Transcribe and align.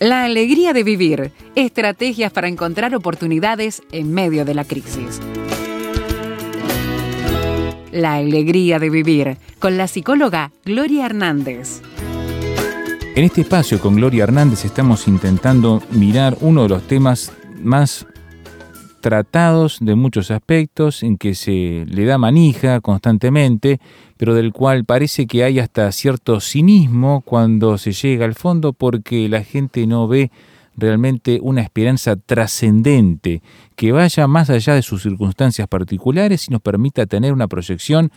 La 0.00 0.22
alegría 0.22 0.72
de 0.72 0.84
vivir. 0.84 1.32
Estrategias 1.56 2.30
para 2.32 2.46
encontrar 2.46 2.94
oportunidades 2.94 3.82
en 3.90 4.12
medio 4.12 4.44
de 4.44 4.54
la 4.54 4.64
crisis. 4.64 5.20
La 7.90 8.14
alegría 8.14 8.78
de 8.78 8.90
vivir 8.90 9.38
con 9.58 9.76
la 9.76 9.88
psicóloga 9.88 10.52
Gloria 10.64 11.06
Hernández. 11.06 11.82
En 13.16 13.24
este 13.24 13.40
espacio 13.40 13.80
con 13.80 13.96
Gloria 13.96 14.22
Hernández 14.22 14.64
estamos 14.64 15.08
intentando 15.08 15.82
mirar 15.90 16.36
uno 16.42 16.62
de 16.62 16.68
los 16.68 16.86
temas 16.86 17.32
más 17.60 18.06
tratados 19.00 19.78
de 19.80 19.94
muchos 19.94 20.30
aspectos, 20.30 21.02
en 21.02 21.16
que 21.16 21.34
se 21.34 21.84
le 21.88 22.04
da 22.04 22.18
manija 22.18 22.80
constantemente, 22.80 23.80
pero 24.16 24.34
del 24.34 24.52
cual 24.52 24.84
parece 24.84 25.26
que 25.26 25.44
hay 25.44 25.58
hasta 25.58 25.90
cierto 25.92 26.40
cinismo 26.40 27.22
cuando 27.24 27.78
se 27.78 27.92
llega 27.92 28.24
al 28.24 28.34
fondo 28.34 28.72
porque 28.72 29.28
la 29.28 29.42
gente 29.44 29.86
no 29.86 30.08
ve 30.08 30.30
realmente 30.76 31.40
una 31.42 31.60
esperanza 31.60 32.16
trascendente 32.16 33.42
que 33.74 33.92
vaya 33.92 34.26
más 34.26 34.48
allá 34.48 34.74
de 34.74 34.82
sus 34.82 35.02
circunstancias 35.02 35.66
particulares 35.68 36.48
y 36.48 36.52
nos 36.52 36.62
permita 36.62 37.06
tener 37.06 37.32
una 37.32 37.48
proyección 37.48 38.10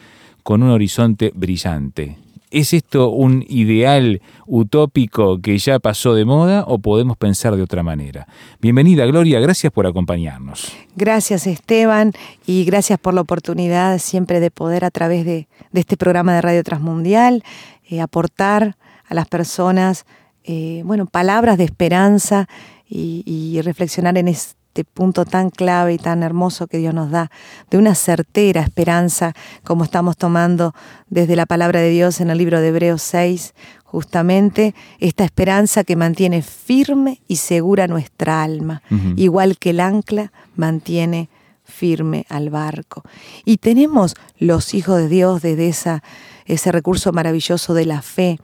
con 0.44 0.62
un 0.64 0.70
horizonte 0.70 1.32
brillante. 1.34 2.18
¿Es 2.52 2.74
esto 2.74 3.12
un 3.12 3.46
ideal 3.48 4.22
utópico 4.46 5.40
que 5.42 5.58
ya 5.58 5.80
pasó 5.80 6.16
de 6.16 6.26
moda 6.26 6.66
o 6.68 6.80
podemos 6.80 7.16
pensar 7.16 7.56
de 7.56 7.62
otra 7.62 7.82
manera? 7.82 8.28
Bienvenida 8.60 9.06
Gloria, 9.06 9.40
gracias 9.40 9.72
por 9.72 9.88
acompañarnos. 9.88 10.70
Gracias 10.98 11.48
Esteban 11.48 12.12
y 12.46 12.66
gracias 12.66 13.00
por 13.00 13.14
la 13.14 13.22
oportunidad 13.22 14.00
siempre 14.00 14.42
de 14.42 14.52
poder 14.52 14.84
a 14.84 14.92
través 14.92 15.24
de, 15.24 15.48
este 15.74 15.96
programa 15.96 16.36
de 16.36 16.42
Radio 16.42 16.64
Transmundial 16.64 17.42
eh, 17.90 18.02
aportar 18.02 18.76
a 19.08 19.14
las 19.14 19.30
personas 19.30 20.06
eh, 20.44 20.82
bueno, 20.84 21.06
palabras 21.06 21.58
de 21.58 21.64
esperanza 21.64 22.50
y, 22.86 23.24
y 23.26 23.62
reflexionar 23.62 24.18
en 24.18 24.28
este 24.28 24.61
este 24.72 24.86
punto 24.86 25.26
tan 25.26 25.50
clave 25.50 25.96
y 25.96 25.98
tan 25.98 26.24
hermoso 26.24 26.66
que 26.68 26.78
Dios 26.78 26.94
nos 26.94 27.12
da, 27.12 27.30
de 27.70 27.78
una 27.78 27.94
certera 27.94 28.62
esperanza 28.62 29.34
como 29.66 29.84
estamos 29.84 30.16
tomando 30.16 30.74
desde 31.10 31.36
la 31.36 31.46
palabra 31.46 31.82
de 31.82 31.90
Dios 31.90 32.22
en 32.22 32.30
el 32.30 32.38
libro 32.38 32.62
de 32.62 32.70
Hebreos 32.70 33.02
6, 33.02 33.54
justamente 33.84 34.74
esta 35.00 35.26
esperanza 35.26 35.84
que 35.84 35.98
mantiene 35.98 36.42
firme 36.42 37.20
y 37.28 37.36
segura 37.36 37.88
nuestra 37.88 38.44
alma, 38.44 38.82
igual 39.18 39.58
que 39.58 39.72
el 39.72 39.82
ancla 39.82 40.32
mantiene 40.56 41.30
firme 41.66 42.26
al 42.30 42.50
barco. 42.50 43.04
Y 43.44 43.58
tenemos 43.58 44.16
los 44.38 44.74
hijos 44.74 45.00
de 45.00 45.10
Dios 45.10 45.42
desde 45.42 45.68
esa, 45.68 46.02
ese 46.46 46.72
recurso 46.72 47.12
maravilloso 47.12 47.74
de 47.74 47.86
la 47.86 48.02
fe, 48.02 48.40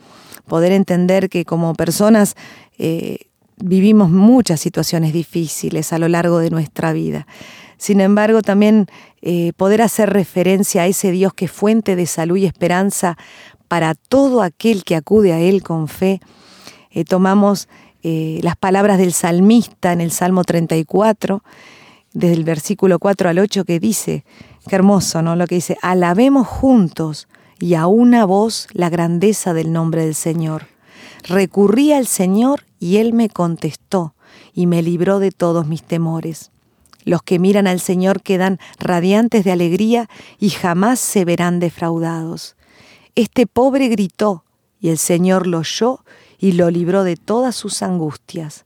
poder 0.46 0.74
entender 0.74 1.30
que 1.30 1.46
como 1.46 1.74
personas 1.74 2.36
eh, 2.78 3.27
vivimos 3.58 4.10
muchas 4.10 4.60
situaciones 4.60 5.14
difíciles 5.14 5.92
a 5.94 6.00
lo 6.00 6.08
largo 6.08 6.40
de 6.40 6.50
nuestra 6.50 6.94
vida. 6.94 7.28
Sin 7.78 8.02
embargo, 8.02 8.42
también 8.42 8.88
eh, 9.22 9.54
poder 9.56 9.82
hacer 9.82 10.12
referencia 10.12 10.84
a 10.84 10.88
ese 10.88 11.12
Dios 11.12 11.34
que 11.34 11.46
es 11.46 11.52
fuente 11.52 11.96
de 11.96 12.06
salud 12.06 12.38
y 12.38 12.46
esperanza 12.46 13.18
para 13.68 13.94
todo 13.96 14.42
aquel 14.42 14.84
que 14.84 14.96
acude 14.96 15.34
a 15.34 15.40
Él 15.40 15.62
con 15.62 15.88
fe. 15.88 16.20
Eh, 16.92 17.04
tomamos 17.04 17.68
eh, 18.04 18.40
las 18.42 18.56
palabras 18.56 18.98
del 18.98 19.14
salmista 19.14 19.92
en 19.92 20.02
el 20.02 20.12
Salmo 20.12 20.44
34, 20.44 21.44
desde 22.14 22.34
el 22.34 22.44
versículo 22.44 23.00
4 23.00 23.30
al 23.30 23.40
8, 23.40 23.66
que 23.66 23.80
dice, 23.80 24.24
qué 24.68 24.76
hermoso, 24.76 25.22
¿no? 25.22 25.36
Lo 25.36 25.46
que 25.46 25.56
dice, 25.56 25.78
alabemos 25.82 26.48
juntos 26.48 27.28
y 27.60 27.74
a 27.74 27.88
una 27.88 28.26
voz 28.26 28.68
la 28.72 28.90
grandeza 28.90 29.54
del 29.54 29.72
nombre 29.72 30.06
del 30.06 30.16
Señor. 30.16 30.77
Recurrí 31.28 31.92
al 31.92 32.08
Señor 32.08 32.64
y 32.80 32.98
Él 32.98 33.12
me 33.12 33.30
contestó 33.30 34.16
y 34.54 34.66
me 34.66 34.82
libró 34.82 35.20
de 35.20 35.32
todos 35.32 35.68
mis 35.68 35.84
temores. 35.84 36.52
Los 37.04 37.22
que 37.22 37.38
miran 37.38 37.68
al 37.68 37.82
Señor 37.82 38.22
quedan 38.22 38.60
radiantes 38.80 39.44
de 39.44 39.52
alegría 39.52 40.10
y 40.40 40.52
jamás 40.52 41.00
se 41.00 41.26
verán 41.26 41.60
defraudados. 41.60 42.56
Este 43.16 43.46
pobre 43.46 43.90
gritó 43.90 44.46
y 44.80 44.88
el 44.90 44.98
Señor 44.98 45.48
lo 45.48 45.60
oyó 45.60 46.06
y 46.40 46.54
lo 46.54 46.70
libró 46.70 47.04
de 47.04 47.18
todas 47.18 47.56
sus 47.56 47.84
angustias. 47.84 48.66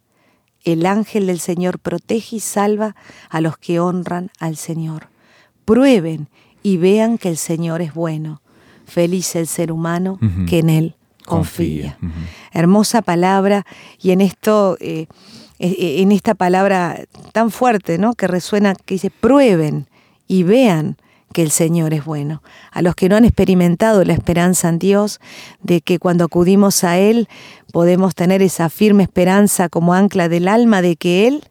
El 0.64 0.86
ángel 0.86 1.28
del 1.28 1.40
Señor 1.40 1.80
protege 1.80 2.36
y 2.36 2.40
salva 2.42 2.96
a 3.30 3.42
los 3.42 3.58
que 3.58 3.80
honran 3.80 4.30
al 4.40 4.56
Señor. 4.56 5.10
Prueben 5.66 6.30
y 6.62 6.78
vean 6.78 7.18
que 7.18 7.30
el 7.30 7.38
Señor 7.38 7.82
es 7.82 7.96
bueno. 7.96 8.44
Feliz 8.86 9.36
el 9.36 9.48
ser 9.48 9.72
humano 9.72 10.20
que 10.48 10.60
en 10.60 10.70
Él 10.70 10.96
confía. 11.32 11.98
Hermosa 12.52 13.02
palabra 13.02 13.66
y 14.02 14.12
en 14.12 14.22
esto, 14.22 14.78
eh, 14.80 15.08
eh, 15.60 15.76
eh, 15.80 16.02
en 16.02 16.12
esta 16.12 16.36
palabra 16.36 17.06
tan 17.32 17.52
fuerte, 17.52 17.98
¿no? 17.98 18.14
Que 18.14 18.28
resuena, 18.28 18.76
que 18.76 18.96
dice, 18.96 19.10
prueben 19.10 19.88
y 20.28 20.44
vean 20.44 20.98
que 21.34 21.42
el 21.42 21.52
Señor 21.52 21.94
es 21.94 22.04
bueno. 22.04 22.44
A 22.72 22.82
los 22.82 22.96
que 22.96 23.10
no 23.10 23.16
han 23.16 23.26
experimentado 23.26 24.04
la 24.04 24.14
esperanza 24.14 24.70
en 24.70 24.80
Dios, 24.80 25.20
de 25.62 25.82
que 25.82 25.98
cuando 25.98 26.26
acudimos 26.26 26.84
a 26.84 26.98
Él 26.98 27.28
podemos 27.72 28.16
tener 28.16 28.42
esa 28.42 28.70
firme 28.70 29.04
esperanza 29.04 29.70
como 29.70 29.94
ancla 29.94 30.30
del 30.30 30.48
alma 30.48 30.82
de 30.82 30.96
que 30.98 31.28
Él 31.28 31.44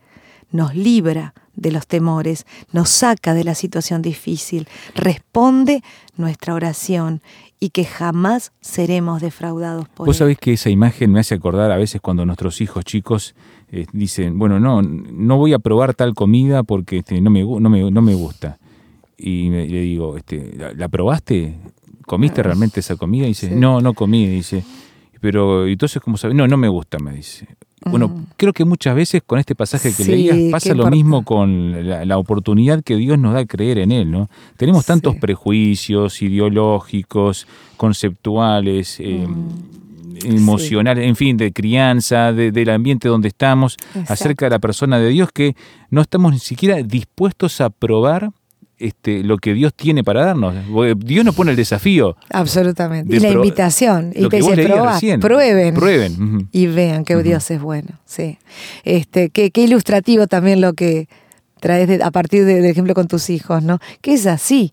nos 0.50 0.74
libra 0.74 1.34
de 1.54 1.72
los 1.72 1.86
temores, 1.86 2.46
nos 2.72 2.88
saca 2.90 3.34
de 3.34 3.44
la 3.44 3.54
situación 3.54 4.02
difícil, 4.02 4.68
responde 4.94 5.82
nuestra 6.16 6.54
oración 6.54 7.22
y 7.60 7.70
que 7.70 7.84
jamás 7.84 8.52
seremos 8.62 9.20
defraudados 9.20 9.86
por 9.90 10.06
Vos 10.06 10.16
sabés 10.16 10.38
que 10.38 10.54
esa 10.54 10.70
imagen 10.70 11.12
me 11.12 11.20
hace 11.20 11.34
acordar 11.34 11.70
a 11.70 11.76
veces 11.76 12.00
cuando 12.00 12.24
nuestros 12.24 12.62
hijos 12.62 12.86
chicos 12.86 13.34
eh, 13.70 13.86
dicen, 13.92 14.38
bueno, 14.38 14.58
no, 14.58 14.80
no 14.80 15.36
voy 15.36 15.52
a 15.52 15.58
probar 15.58 15.94
tal 15.94 16.14
comida 16.14 16.62
porque 16.62 16.98
este, 16.98 17.20
no, 17.20 17.30
me, 17.30 17.44
no, 17.44 17.68
me, 17.68 17.90
no 17.90 18.02
me 18.02 18.14
gusta. 18.14 18.58
Y 19.18 19.50
le 19.50 19.66
digo, 19.66 20.16
este, 20.16 20.56
¿la, 20.74 20.88
probaste? 20.88 21.58
¿Comiste 22.06 22.42
realmente 22.42 22.80
esa 22.80 22.96
comida? 22.96 23.26
Y 23.26 23.28
dice, 23.28 23.50
no, 23.50 23.82
no 23.82 23.92
comí. 23.92 24.26
dice, 24.26 24.64
pero 25.20 25.66
entonces, 25.66 26.00
¿cómo 26.02 26.16
sabes? 26.16 26.34
No, 26.34 26.48
no 26.48 26.56
me 26.56 26.68
gusta, 26.68 26.98
me 26.98 27.12
dice. 27.12 27.46
Bueno, 27.86 28.08
mm. 28.08 28.26
creo 28.36 28.52
que 28.52 28.64
muchas 28.64 28.94
veces 28.94 29.22
con 29.24 29.38
este 29.38 29.54
pasaje 29.54 29.92
que 29.94 30.04
leías 30.04 30.36
pasa 30.50 30.74
lo 30.74 30.90
mismo 30.90 31.24
con 31.24 31.88
la, 32.08 32.18
oportunidad 32.18 32.82
que 32.82 32.96
Dios 32.96 33.18
nos 33.18 33.32
da 33.32 33.40
a 33.40 33.46
creer 33.46 33.78
en 33.78 33.90
Él, 33.90 34.10
¿no? 34.10 34.28
Tenemos 34.56 34.84
tantos 34.84 35.16
prejuicios 35.16 36.20
ideológicos, 36.20 37.46
conceptuales, 37.78 39.00
eh, 39.00 39.26
mm. 39.26 40.26
emocionales, 40.26 41.06
en 41.06 41.16
fin, 41.16 41.38
de 41.38 41.52
crianza, 41.52 42.32
del 42.32 42.68
ambiente 42.68 43.08
donde 43.08 43.28
estamos, 43.28 43.76
acerca 44.08 44.46
de 44.46 44.50
la 44.50 44.58
persona 44.58 44.98
de 44.98 45.08
Dios, 45.08 45.30
que 45.32 45.56
no 45.88 46.02
estamos 46.02 46.32
ni 46.32 46.38
siquiera 46.38 46.82
dispuestos 46.82 47.62
a 47.62 47.70
probar 47.70 48.30
este, 48.80 49.22
lo 49.22 49.36
que 49.36 49.52
Dios 49.52 49.74
tiene 49.74 50.02
para 50.02 50.24
darnos. 50.24 50.54
Dios 50.98 51.24
nos 51.24 51.34
pone 51.34 51.50
el 51.50 51.56
desafío. 51.56 52.16
Absolutamente. 52.30 53.14
Y 53.14 53.20
la 53.20 53.30
invitación. 53.30 54.12
Y 54.14 54.28
te 54.28 54.38
dice, 54.38 55.18
prueben. 55.20 55.74
Prueben. 55.74 56.48
Y 56.50 56.66
vean 56.66 57.04
que 57.04 57.22
Dios 57.22 57.50
es 57.50 57.60
bueno. 57.60 58.00
Sí. 58.06 58.38
Este, 58.84 59.28
qué, 59.28 59.50
ilustrativo 59.54 60.26
también 60.26 60.60
lo 60.60 60.72
que 60.72 61.08
traes 61.60 62.00
a 62.00 62.10
partir 62.10 62.46
del 62.46 62.64
ejemplo 62.64 62.94
con 62.94 63.06
tus 63.06 63.28
hijos, 63.28 63.62
¿no? 63.62 63.78
Que 64.00 64.14
es 64.14 64.26
así. 64.26 64.72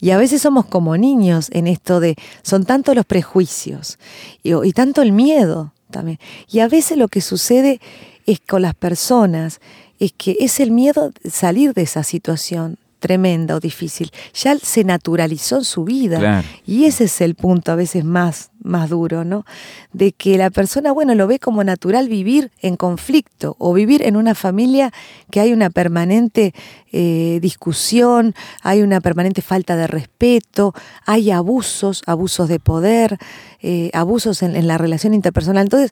Y 0.00 0.10
a 0.10 0.18
veces 0.18 0.42
somos 0.42 0.66
como 0.66 0.96
niños 0.96 1.48
en 1.52 1.68
esto 1.68 2.00
de, 2.00 2.16
son 2.42 2.64
tantos 2.64 2.96
los 2.96 3.06
prejuicios 3.06 3.98
y, 4.42 4.52
y 4.52 4.72
tanto 4.72 5.00
el 5.00 5.12
miedo 5.12 5.72
también. 5.92 6.18
Y 6.50 6.58
a 6.58 6.68
veces 6.68 6.98
lo 6.98 7.06
que 7.06 7.20
sucede 7.20 7.80
es 8.26 8.40
con 8.40 8.62
las 8.62 8.74
personas, 8.74 9.60
es 10.00 10.12
que 10.12 10.36
es 10.40 10.58
el 10.58 10.72
miedo 10.72 11.12
de 11.22 11.30
salir 11.30 11.72
de 11.72 11.82
esa 11.82 12.02
situación, 12.02 12.78
tremenda 13.04 13.54
o 13.54 13.60
difícil, 13.60 14.10
ya 14.32 14.58
se 14.58 14.82
naturalizó 14.82 15.58
en 15.58 15.64
su 15.64 15.84
vida. 15.84 16.42
Y 16.66 16.86
ese 16.86 17.04
es 17.04 17.20
el 17.20 17.34
punto 17.34 17.70
a 17.70 17.74
veces 17.74 18.02
más, 18.02 18.50
más 18.62 18.88
duro, 18.88 19.26
¿no? 19.26 19.44
De 19.92 20.12
que 20.12 20.38
la 20.38 20.48
persona, 20.48 20.90
bueno, 20.90 21.14
lo 21.14 21.26
ve 21.26 21.38
como 21.38 21.62
natural 21.64 22.08
vivir 22.08 22.50
en 22.62 22.76
conflicto 22.76 23.56
o 23.58 23.74
vivir 23.74 24.00
en 24.00 24.16
una 24.16 24.34
familia 24.34 24.90
que 25.30 25.40
hay 25.40 25.52
una 25.52 25.68
permanente 25.68 26.54
eh, 26.92 27.40
discusión, 27.42 28.34
hay 28.62 28.80
una 28.80 29.02
permanente 29.02 29.42
falta 29.42 29.76
de 29.76 29.86
respeto, 29.86 30.72
hay 31.04 31.30
abusos, 31.30 32.04
abusos 32.06 32.48
de 32.48 32.58
poder, 32.58 33.18
eh, 33.60 33.90
abusos 33.92 34.42
en, 34.42 34.66
la 34.66 34.78
relación 34.78 35.12
interpersonal. 35.12 35.64
Entonces, 35.64 35.90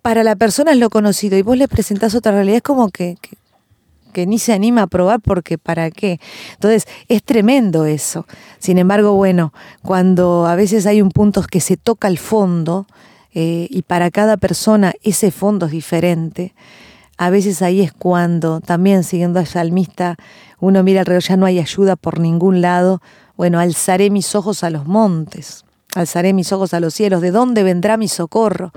para 0.00 0.24
la 0.24 0.34
persona 0.34 0.72
es 0.72 0.78
lo 0.78 0.88
conocido 0.88 1.36
y 1.36 1.42
vos 1.42 1.58
le 1.58 1.68
presentás 1.68 2.14
otra 2.14 2.32
realidad, 2.32 2.56
es 2.56 2.62
como 2.62 2.88
que 2.88 3.16
que 3.20 3.36
ni 4.14 4.38
se 4.38 4.52
anima 4.52 4.82
a 4.82 4.86
probar 4.86 5.20
porque 5.20 5.58
para 5.58 5.90
qué. 5.90 6.20
Entonces, 6.54 6.86
es 7.08 7.22
tremendo 7.22 7.84
eso. 7.84 8.26
Sin 8.58 8.78
embargo, 8.78 9.12
bueno, 9.14 9.52
cuando 9.82 10.46
a 10.46 10.54
veces 10.56 10.86
hay 10.86 11.02
un 11.02 11.10
punto 11.10 11.42
que 11.42 11.60
se 11.60 11.76
toca 11.76 12.08
el 12.08 12.18
fondo 12.18 12.86
eh, 13.34 13.68
y 13.70 13.82
para 13.82 14.10
cada 14.10 14.36
persona 14.36 14.92
ese 15.02 15.30
fondo 15.30 15.66
es 15.66 15.72
diferente, 15.72 16.54
a 17.18 17.30
veces 17.30 17.62
ahí 17.62 17.80
es 17.80 17.92
cuando 17.92 18.60
también 18.60 19.02
siguiendo 19.02 19.40
al 19.40 19.46
salmista 19.46 20.16
uno 20.60 20.82
mira 20.82 21.00
alrededor, 21.00 21.22
ya 21.22 21.36
no 21.36 21.46
hay 21.46 21.58
ayuda 21.58 21.96
por 21.96 22.20
ningún 22.20 22.60
lado, 22.60 23.02
bueno, 23.36 23.58
alzaré 23.60 24.10
mis 24.10 24.34
ojos 24.34 24.64
a 24.64 24.70
los 24.70 24.86
montes. 24.86 25.64
alzaré 25.94 26.32
mis 26.32 26.52
ojos 26.52 26.74
a 26.74 26.80
los 26.80 26.94
cielos, 26.94 27.20
¿de 27.20 27.30
dónde 27.30 27.62
vendrá 27.62 27.96
mi 27.96 28.08
socorro? 28.08 28.72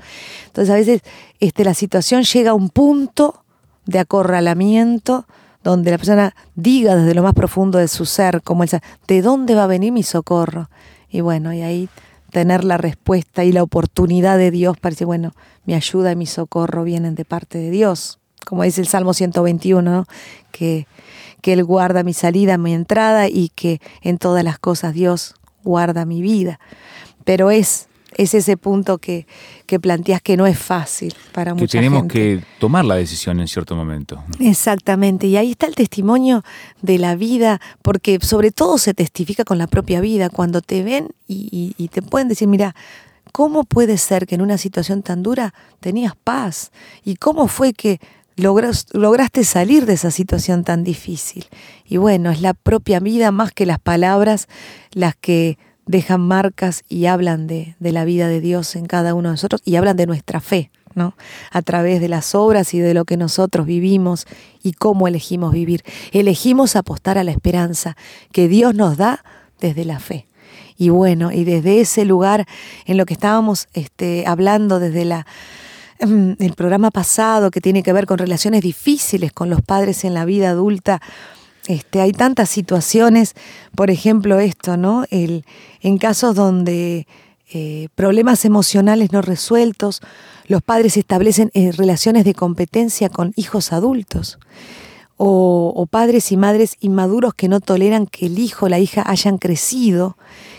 Entonces 0.46 0.72
a 0.72 0.76
veces 0.76 1.02
este, 1.40 1.64
la 1.64 1.74
situación 1.74 2.24
llega 2.24 2.52
a 2.52 2.54
un 2.54 2.70
punto 2.70 3.44
de 3.86 3.98
acorralamiento 3.98 5.26
donde 5.62 5.90
la 5.90 5.98
persona 5.98 6.34
diga 6.54 6.96
desde 6.96 7.14
lo 7.14 7.22
más 7.22 7.34
profundo 7.34 7.78
de 7.78 7.88
su 7.88 8.04
ser, 8.04 8.42
como 8.42 8.64
el 8.64 8.70
¿de 9.06 9.22
dónde 9.22 9.54
va 9.54 9.64
a 9.64 9.68
venir 9.68 9.92
mi 9.92 10.02
socorro? 10.02 10.68
Y 11.08 11.20
bueno, 11.20 11.52
y 11.52 11.62
ahí 11.62 11.88
tener 12.30 12.64
la 12.64 12.78
respuesta 12.78 13.44
y 13.44 13.52
la 13.52 13.62
oportunidad 13.62 14.38
de 14.38 14.50
Dios 14.50 14.78
para 14.78 14.90
decir, 14.90 15.06
bueno, 15.06 15.32
mi 15.64 15.74
ayuda 15.74 16.12
y 16.12 16.16
mi 16.16 16.26
socorro 16.26 16.82
vienen 16.82 17.14
de 17.14 17.24
parte 17.24 17.58
de 17.58 17.70
Dios. 17.70 18.18
Como 18.44 18.64
dice 18.64 18.80
el 18.80 18.88
Salmo 18.88 19.14
121, 19.14 20.06
que, 20.50 20.86
que 21.42 21.52
Él 21.52 21.62
guarda 21.62 22.02
mi 22.02 22.12
salida, 22.12 22.58
mi 22.58 22.74
entrada 22.74 23.28
y 23.28 23.50
que 23.50 23.80
en 24.00 24.18
todas 24.18 24.42
las 24.42 24.58
cosas 24.58 24.94
Dios 24.94 25.34
guarda 25.62 26.06
mi 26.06 26.22
vida. 26.22 26.58
Pero 27.24 27.50
es 27.50 27.88
es 28.16 28.34
ese 28.34 28.56
punto 28.56 28.98
que, 28.98 29.26
que 29.66 29.80
planteas 29.80 30.22
que 30.22 30.36
no 30.36 30.46
es 30.46 30.58
fácil 30.58 31.14
para 31.32 31.54
que 31.54 31.66
tenemos 31.66 32.04
que 32.06 32.42
tomar 32.58 32.84
la 32.84 32.96
decisión 32.96 33.40
en 33.40 33.48
cierto 33.48 33.74
momento. 33.74 34.22
Exactamente, 34.40 35.26
y 35.26 35.36
ahí 35.36 35.52
está 35.52 35.66
el 35.66 35.74
testimonio 35.74 36.44
de 36.80 36.98
la 36.98 37.14
vida, 37.14 37.60
porque 37.82 38.18
sobre 38.20 38.50
todo 38.50 38.78
se 38.78 38.94
testifica 38.94 39.44
con 39.44 39.58
la 39.58 39.66
propia 39.66 40.00
vida, 40.00 40.30
cuando 40.30 40.60
te 40.60 40.82
ven 40.82 41.08
y, 41.26 41.74
y 41.76 41.88
te 41.88 42.02
pueden 42.02 42.28
decir, 42.28 42.48
mira, 42.48 42.74
¿cómo 43.32 43.64
puede 43.64 43.98
ser 43.98 44.26
que 44.26 44.34
en 44.34 44.42
una 44.42 44.58
situación 44.58 45.02
tan 45.02 45.22
dura 45.22 45.54
tenías 45.80 46.14
paz? 46.22 46.70
¿Y 47.04 47.16
cómo 47.16 47.48
fue 47.48 47.72
que 47.72 47.98
lograste 48.36 49.44
salir 49.44 49.86
de 49.86 49.94
esa 49.94 50.10
situación 50.10 50.64
tan 50.64 50.84
difícil? 50.84 51.46
Y 51.86 51.96
bueno, 51.96 52.30
es 52.30 52.40
la 52.40 52.54
propia 52.54 53.00
vida 53.00 53.32
más 53.32 53.52
que 53.52 53.66
las 53.66 53.78
palabras 53.78 54.48
las 54.92 55.16
que 55.16 55.58
dejan 55.86 56.20
marcas 56.20 56.84
y 56.88 57.06
hablan 57.06 57.46
de, 57.46 57.76
de, 57.78 57.92
la 57.92 58.04
vida 58.04 58.28
de 58.28 58.40
Dios 58.40 58.76
en 58.76 58.86
cada 58.86 59.14
uno 59.14 59.28
de 59.28 59.34
nosotros 59.34 59.60
y 59.64 59.76
hablan 59.76 59.96
de 59.96 60.06
nuestra 60.06 60.40
fe, 60.40 60.70
¿no? 60.94 61.14
A 61.50 61.62
través 61.62 62.00
de 62.00 62.08
las 62.08 62.34
obras 62.34 62.74
y 62.74 62.80
de 62.80 62.94
lo 62.94 63.04
que 63.04 63.16
nosotros 63.16 63.66
vivimos 63.66 64.26
y 64.62 64.72
cómo 64.72 65.08
elegimos 65.08 65.52
vivir. 65.52 65.82
Elegimos 66.12 66.76
apostar 66.76 67.18
a 67.18 67.24
la 67.24 67.30
esperanza 67.30 67.96
que 68.32 68.48
Dios 68.48 68.74
nos 68.74 68.96
da 68.96 69.24
desde 69.60 69.84
la 69.84 69.98
fe. 69.98 70.26
Y 70.76 70.88
bueno, 70.88 71.32
y 71.32 71.44
desde 71.44 71.80
ese 71.80 72.04
lugar 72.04 72.46
en 72.86 72.96
lo 72.96 73.06
que 73.06 73.14
estábamos 73.14 73.68
este, 73.72 74.24
hablando 74.26 74.80
desde 74.80 75.04
la 75.04 75.26
mm, 76.00 76.32
el 76.38 76.54
programa 76.54 76.90
pasado 76.90 77.50
que 77.50 77.60
tiene 77.60 77.82
que 77.82 77.92
ver 77.92 78.06
con 78.06 78.18
relaciones 78.18 78.62
difíciles 78.62 79.32
con 79.32 79.50
los 79.50 79.62
padres 79.62 80.04
en 80.04 80.14
la 80.14 80.24
vida 80.24 80.50
adulta, 80.50 81.00
este, 81.66 82.00
hay 82.00 82.12
tantas 82.12 82.48
situaciones, 82.50 83.34
por 83.74 83.90
ejemplo 83.90 84.40
esto, 84.40 84.76
¿no? 84.76 85.04
El, 85.10 85.44
en 85.80 85.98
casos 85.98 86.34
donde 86.34 87.06
eh, 87.52 87.88
problemas 87.94 88.44
emocionales 88.44 89.12
no 89.12 89.22
resueltos, 89.22 90.00
los 90.46 90.62
padres 90.62 90.96
establecen 90.96 91.50
eh, 91.54 91.70
relaciones 91.72 92.24
de 92.24 92.34
competencia 92.34 93.08
con 93.08 93.32
hijos 93.36 93.72
adultos. 93.72 94.38
O, 95.16 95.72
o, 95.76 95.86
padres 95.86 96.32
y 96.32 96.36
madres 96.36 96.76
inmaduros 96.80 97.34
que 97.34 97.48
no 97.48 97.60
toleran 97.60 98.06
que 98.06 98.26
el 98.26 98.38
hijo 98.38 98.66
o 98.66 98.68
la 98.68 98.80
hija 98.80 99.04
hayan 99.06 99.38
crecido 99.38 100.16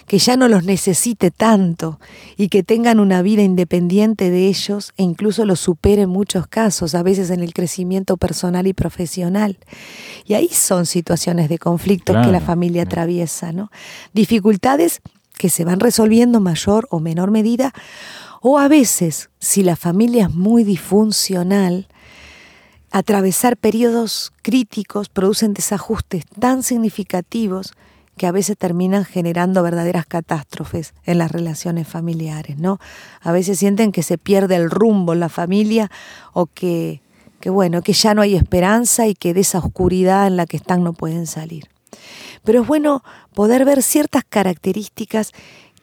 que 0.07 0.17
ya 0.19 0.37
no 0.37 0.47
los 0.47 0.63
necesite 0.63 1.31
tanto 1.31 1.99
y 2.37 2.49
que 2.49 2.63
tengan 2.63 2.99
una 2.99 3.21
vida 3.21 3.41
independiente 3.41 4.29
de 4.29 4.47
ellos 4.47 4.93
e 4.97 5.03
incluso 5.03 5.45
los 5.45 5.59
supere 5.59 6.03
en 6.03 6.09
muchos 6.09 6.47
casos, 6.47 6.95
a 6.95 7.03
veces 7.03 7.29
en 7.29 7.41
el 7.41 7.53
crecimiento 7.53 8.17
personal 8.17 8.67
y 8.67 8.73
profesional. 8.73 9.57
Y 10.25 10.33
ahí 10.33 10.49
son 10.49 10.85
situaciones 10.85 11.49
de 11.49 11.57
conflictos 11.57 12.17
que 12.25 12.31
la 12.31 12.41
familia 12.41 12.83
atraviesa, 12.83 13.51
¿no? 13.51 13.71
Dificultades 14.13 15.01
que 15.37 15.49
se 15.49 15.65
van 15.65 15.79
resolviendo 15.79 16.37
en 16.37 16.43
mayor 16.43 16.87
o 16.91 16.99
menor 16.99 17.31
medida, 17.31 17.73
o 18.41 18.59
a 18.59 18.67
veces, 18.67 19.29
si 19.39 19.63
la 19.63 19.77
familia 19.77 20.23
es 20.23 20.35
muy 20.35 20.63
disfuncional, 20.63 21.87
atravesar 22.93 23.57
periodos 23.57 24.31
críticos 24.43 25.09
producen 25.09 25.53
desajustes 25.53 26.25
tan 26.39 26.61
significativos 26.61 27.73
que 28.17 28.27
a 28.27 28.31
veces 28.31 28.55
terminan 28.55 29.03
generando 29.03 29.63
verdaderas 29.63 30.05
catástrofes 30.05 30.93
en 31.03 31.17
las 31.17 31.31
relaciones 31.31 31.87
familiares, 31.87 32.59
¿no? 32.59 32.79
A 33.19 33.31
veces 33.31 33.57
sienten 33.57 33.91
que 33.91 34.03
se 34.03 34.19
pierde 34.19 34.55
el 34.57 34.69
rumbo 34.69 35.13
en 35.13 35.19
la 35.19 35.29
familia 35.29 35.89
o 36.33 36.45
que, 36.45 37.01
que 37.39 37.49
bueno, 37.49 37.81
que 37.81 37.93
ya 37.93 38.13
no 38.13 38.21
hay 38.21 38.35
esperanza 38.35 39.07
y 39.07 39.15
que 39.15 39.33
de 39.33 39.41
esa 39.41 39.57
oscuridad 39.57 40.27
en 40.27 40.37
la 40.37 40.45
que 40.45 40.57
están 40.57 40.83
no 40.83 40.93
pueden 40.93 41.25
salir. 41.25 41.69
Pero 42.43 42.61
es 42.61 42.67
bueno 42.67 43.03
poder 43.33 43.65
ver 43.65 43.81
ciertas 43.81 44.23
características 44.23 45.31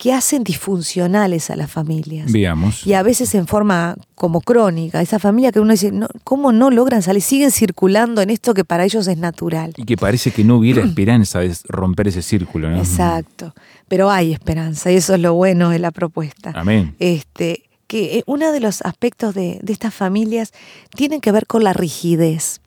que 0.01 0.15
hacen 0.15 0.45
disfuncionales 0.45 1.51
a 1.51 1.57
las 1.57 1.71
familias. 1.71 2.33
Veamos. 2.33 2.87
Y 2.87 2.95
a 2.95 3.03
veces 3.03 3.35
en 3.35 3.47
forma 3.47 3.97
como 4.15 4.41
crónica. 4.41 5.03
Esa 5.03 5.19
familia 5.19 5.53
que 5.53 5.61
uno 5.61 5.73
dice, 5.73 5.93
¿cómo 6.25 6.53
no 6.53 6.71
logran 6.71 7.03
salir? 7.03 7.21
Siguen 7.21 7.51
circulando 7.51 8.23
en 8.23 8.31
esto 8.31 8.55
que 8.55 8.65
para 8.65 8.87
ellos 8.87 9.07
es 9.09 9.19
natural. 9.19 9.75
Y 9.77 9.85
que 9.85 9.99
parece 9.99 10.31
que 10.31 10.43
no 10.43 10.57
hubiera 10.57 10.83
esperanza 10.83 11.41
de 11.41 11.55
romper 11.69 12.09
ese 12.09 12.23
círculo, 12.23 12.71
¿no? 12.71 12.79
Exacto. 12.79 13.55
Pero 13.89 14.11
hay 14.11 14.33
esperanza 14.33 14.91
y 14.91 14.97
eso 14.97 15.13
es 15.13 15.21
lo 15.21 15.35
bueno 15.35 15.69
de 15.69 15.79
la 15.79 15.91
propuesta. 15.91 16.55
Amén. 16.55 16.97
Este, 16.99 17.65
que 17.87 18.17
eh, 18.17 18.23
uno 18.25 18.53
de 18.53 18.61
los 18.61 18.81
aspectos 18.81 19.35
de, 19.35 19.61
de 19.63 19.73
estas 19.75 19.93
familias 19.93 20.53
tiene 20.97 21.21
que 21.21 21.31
ver 21.31 21.47
con 21.47 21.63
la 21.63 21.75
rigidez, 21.75 22.63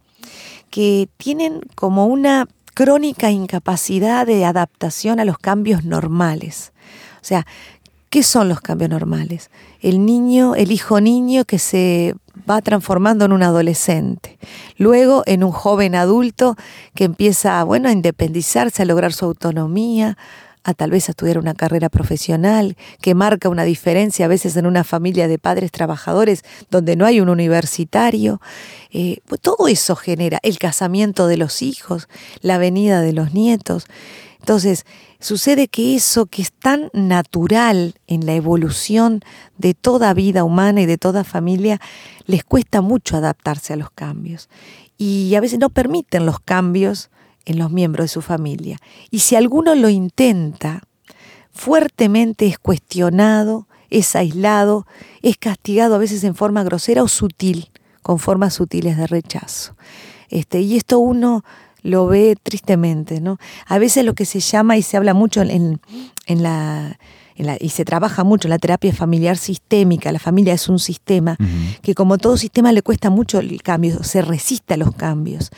que 0.70 1.10
tienen 1.18 1.62
como 1.74 2.06
una 2.06 2.48
crónica 2.76 3.32
incapacidad 3.32 4.28
de 4.28 4.46
adaptación 4.46 5.20
a 5.20 5.26
los 5.26 5.40
cambios 5.40 5.84
normales. 5.84 6.74
O 7.24 7.26
sea, 7.26 7.48
¿qué 8.10 8.22
son 8.22 8.50
los 8.50 8.60
cambios 8.60 8.90
normales? 8.90 9.50
El 9.82 10.06
niño, 10.06 10.56
el 10.56 10.74
hijo 10.74 11.00
niño 11.00 11.46
que 11.46 11.58
se 11.58 12.16
va 12.50 12.62
transformando 12.62 13.24
en 13.24 13.32
un 13.32 13.44
adolescente, 13.44 14.38
luego 14.78 15.24
en 15.26 15.46
un 15.46 15.54
joven 15.54 15.96
adulto 15.96 16.58
que 16.94 17.06
empieza, 17.06 17.64
bueno, 17.64 17.88
a 17.88 17.94
independizarse, 17.94 18.82
a 18.82 18.86
lograr 18.86 19.14
su 19.14 19.24
autonomía, 19.24 20.18
a 20.66 20.74
tal 20.74 20.92
vez 20.92 21.08
a 21.08 21.12
estudiar 21.12 21.38
una 21.38 21.54
carrera 21.54 21.88
profesional, 21.88 22.76
que 23.02 23.16
marca 23.16 23.48
una 23.48 23.64
diferencia 23.64 24.26
a 24.26 24.30
veces 24.30 24.58
en 24.58 24.66
una 24.66 24.84
familia 24.84 25.30
de 25.30 25.38
padres 25.38 25.72
trabajadores 25.72 26.44
donde 26.70 26.98
no 26.98 27.06
hay 27.06 27.22
un 27.22 27.30
universitario. 27.30 28.42
Eh, 28.92 29.20
pues 29.28 29.40
todo 29.40 29.70
eso 29.70 29.96
genera 29.96 30.40
el 30.44 30.60
casamiento 30.60 31.28
de 31.28 31.38
los 31.38 31.62
hijos, 31.62 32.10
la 32.42 32.58
venida 32.58 33.00
de 33.00 33.14
los 33.14 33.34
nietos. 33.34 33.86
Entonces, 34.44 34.86
sucede 35.22 35.70
que 35.70 35.96
eso 35.96 36.26
que 36.26 36.42
es 36.42 36.52
tan 36.52 36.90
natural 36.92 37.96
en 38.08 38.26
la 38.26 38.34
evolución 38.34 39.22
de 39.58 39.74
toda 39.74 40.14
vida 40.14 40.44
humana 40.44 40.82
y 40.82 40.86
de 40.86 40.98
toda 40.98 41.24
familia, 41.24 41.80
les 42.26 42.44
cuesta 42.44 42.82
mucho 42.82 43.16
adaptarse 43.16 43.72
a 43.72 43.78
los 43.78 43.90
cambios. 43.90 44.50
Y 44.98 45.34
a 45.36 45.40
veces 45.40 45.60
no 45.60 45.70
permiten 45.70 46.26
los 46.26 46.42
cambios 46.42 47.10
en 47.46 47.58
los 47.58 47.72
miembros 47.72 48.04
de 48.04 48.08
su 48.10 48.22
familia. 48.22 48.80
Y 49.12 49.20
si 49.20 49.38
alguno 49.38 49.76
lo 49.76 49.88
intenta, 49.88 50.82
fuertemente 51.54 52.46
es 52.46 52.60
cuestionado, 52.60 53.70
es 53.90 54.14
aislado, 54.14 54.86
es 55.22 55.38
castigado 55.38 55.96
a 55.96 56.00
veces 56.00 56.22
en 56.26 56.36
forma 56.36 56.66
grosera 56.66 57.02
o 57.02 57.08
sutil, 57.08 57.72
con 58.02 58.20
formas 58.20 58.56
sutiles 58.56 58.98
de 58.98 59.08
rechazo. 59.08 59.78
Este, 60.28 60.60
y 60.60 60.76
esto 60.76 61.00
uno 61.00 61.46
lo 61.84 62.08
ve 62.08 62.36
tristemente, 62.42 63.22
¿no? 63.22 63.38
A 63.68 63.78
veces 63.78 64.04
lo 64.04 64.16
que 64.16 64.26
se 64.26 64.40
llama 64.40 64.78
y 64.78 64.82
se 64.82 64.98
habla 64.98 65.14
mucho 65.14 65.42
en, 65.42 65.80
en 66.26 66.44
la 66.44 66.98
y 67.60 67.70
se 67.70 67.86
trabaja 67.86 68.24
mucho 68.24 68.48
en 68.48 68.52
la 68.52 68.60
terapia 68.60 68.94
familiar 68.94 69.38
sistémica, 69.38 70.12
la 70.12 70.20
familia 70.20 70.54
es 70.54 70.70
un 70.70 70.80
sistema, 70.80 71.38
que 71.82 71.96
como 71.96 72.18
todo 72.18 72.38
sistema 72.38 72.72
le 72.72 72.82
cuesta 72.82 73.10
mucho 73.10 73.40
el 73.40 73.62
cambio, 73.62 74.04
se 74.04 74.22
resiste 74.22 74.76
a 74.76 74.78
los 74.78 74.94
cambios. 74.96 75.50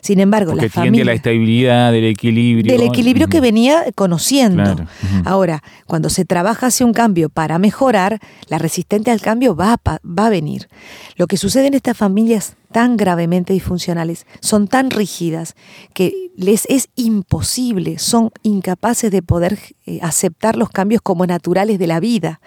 Sin 0.00 0.18
embargo, 0.18 0.54
la 0.54 0.68
familia... 0.68 1.04
la 1.04 1.12
estabilidad, 1.12 1.92
del 1.92 2.06
equilibrio. 2.06 2.72
Del 2.72 2.86
equilibrio 2.86 3.28
que 3.28 3.40
venía 3.40 3.84
conociendo. 3.94 4.86
Ahora, 5.24 5.62
cuando 5.86 6.10
se 6.10 6.24
trabaja 6.24 6.68
hacia 6.68 6.86
un 6.86 6.92
cambio 6.92 7.28
para 7.28 7.58
mejorar, 7.58 8.18
la 8.48 8.58
resistencia 8.58 9.12
al 9.12 9.20
cambio 9.20 9.54
va 9.54 9.80
va 9.84 10.26
a 10.26 10.30
venir. 10.30 10.68
Lo 11.16 11.26
que 11.26 11.36
sucede 11.36 11.68
en 11.68 11.74
estas 11.74 11.96
familias 11.96 12.56
tan 12.72 12.96
gravemente 12.96 13.52
disfuncionales, 13.52 14.26
son 14.40 14.68
tan 14.68 14.90
rígidas 14.90 15.54
que 15.92 16.30
les 16.36 16.66
es 16.68 16.88
imposible, 16.96 17.98
son 17.98 18.30
incapaces 18.42 19.10
de 19.10 19.22
poder 19.22 19.58
eh, 19.86 19.98
aceptar 20.02 20.56
los 20.56 20.70
cambios 20.70 21.02
como 21.02 21.26
naturales 21.26 21.78
de 21.78 21.86
la 21.86 22.00
vida 22.00 22.40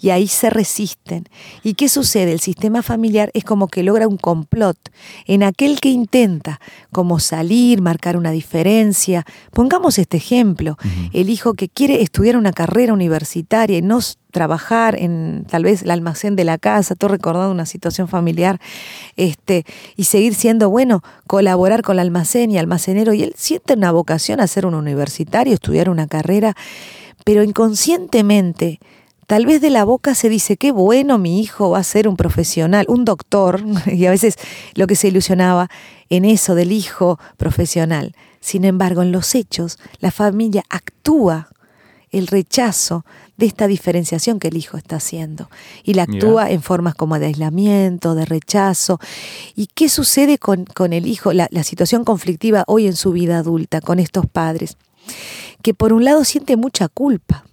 y 0.00 0.10
ahí 0.10 0.28
se 0.28 0.50
resisten. 0.50 1.24
¿Y 1.62 1.74
qué 1.74 1.88
sucede? 1.88 2.32
El 2.32 2.40
sistema 2.40 2.82
familiar 2.82 3.30
es 3.34 3.44
como 3.44 3.68
que 3.68 3.82
logra 3.82 4.08
un 4.08 4.16
complot 4.16 4.78
en 5.26 5.42
aquel 5.42 5.80
que 5.80 5.90
intenta 5.90 6.60
como 6.92 7.18
salir, 7.18 7.82
marcar 7.82 8.16
una 8.16 8.30
diferencia. 8.30 9.24
Pongamos 9.52 9.98
este 9.98 10.16
ejemplo, 10.16 10.76
el 11.12 11.30
hijo 11.30 11.54
que 11.54 11.68
quiere 11.68 12.02
estudiar 12.02 12.36
una 12.36 12.52
carrera 12.52 12.92
universitaria 12.92 13.78
y 13.78 13.82
no 13.82 14.00
trabajar 14.34 14.96
en 15.00 15.46
tal 15.48 15.62
vez 15.62 15.82
el 15.82 15.90
almacén 15.92 16.36
de 16.36 16.44
la 16.44 16.58
casa, 16.58 16.94
todo 16.94 17.08
recordando 17.08 17.50
una 17.50 17.64
situación 17.64 18.08
familiar, 18.08 18.60
este, 19.16 19.64
y 19.96 20.04
seguir 20.04 20.34
siendo 20.34 20.68
bueno, 20.68 21.02
colaborar 21.26 21.82
con 21.82 21.94
el 21.94 22.00
almacén 22.00 22.50
y 22.50 22.58
almacenero, 22.58 23.14
y 23.14 23.22
él 23.22 23.32
siente 23.36 23.74
una 23.74 23.92
vocación 23.92 24.40
a 24.40 24.46
ser 24.46 24.66
un 24.66 24.74
universitario, 24.74 25.54
estudiar 25.54 25.88
una 25.88 26.08
carrera, 26.08 26.54
pero 27.24 27.42
inconscientemente 27.42 28.80
tal 29.26 29.46
vez 29.46 29.60
de 29.62 29.70
la 29.70 29.84
boca 29.84 30.14
se 30.14 30.28
dice, 30.28 30.56
qué 30.56 30.72
bueno, 30.72 31.16
mi 31.16 31.40
hijo 31.40 31.70
va 31.70 31.78
a 31.78 31.84
ser 31.84 32.08
un 32.08 32.16
profesional, 32.16 32.84
un 32.88 33.04
doctor, 33.04 33.62
y 33.86 34.04
a 34.06 34.10
veces 34.10 34.36
lo 34.74 34.86
que 34.86 34.96
se 34.96 35.08
ilusionaba 35.08 35.68
en 36.10 36.24
eso 36.24 36.54
del 36.54 36.72
hijo 36.72 37.18
profesional. 37.36 38.14
Sin 38.40 38.64
embargo, 38.64 39.00
en 39.00 39.12
los 39.12 39.34
hechos, 39.34 39.78
la 40.00 40.10
familia 40.10 40.64
actúa 40.68 41.48
el 42.18 42.26
rechazo 42.26 43.04
de 43.36 43.46
esta 43.46 43.66
diferenciación 43.66 44.38
que 44.38 44.48
el 44.48 44.56
hijo 44.56 44.76
está 44.76 44.96
haciendo. 44.96 45.50
Y 45.82 45.94
la 45.94 46.04
actúa 46.04 46.50
en 46.50 46.62
formas 46.62 46.94
como 46.94 47.18
de 47.18 47.26
aislamiento, 47.26 48.14
de 48.14 48.24
rechazo. 48.24 49.00
¿Y 49.54 49.66
qué 49.66 49.88
sucede 49.88 50.38
con, 50.38 50.64
con 50.64 50.92
el 50.92 51.06
hijo, 51.06 51.32
la, 51.32 51.48
la 51.50 51.64
situación 51.64 52.04
conflictiva 52.04 52.64
hoy 52.66 52.86
en 52.86 52.96
su 52.96 53.12
vida 53.12 53.38
adulta 53.38 53.80
con 53.80 53.98
estos 53.98 54.26
padres? 54.26 54.76
Que 55.62 55.74
por 55.74 55.92
un 55.92 56.04
lado 56.04 56.24
siente 56.24 56.56
mucha 56.56 56.88
culpa 56.88 57.44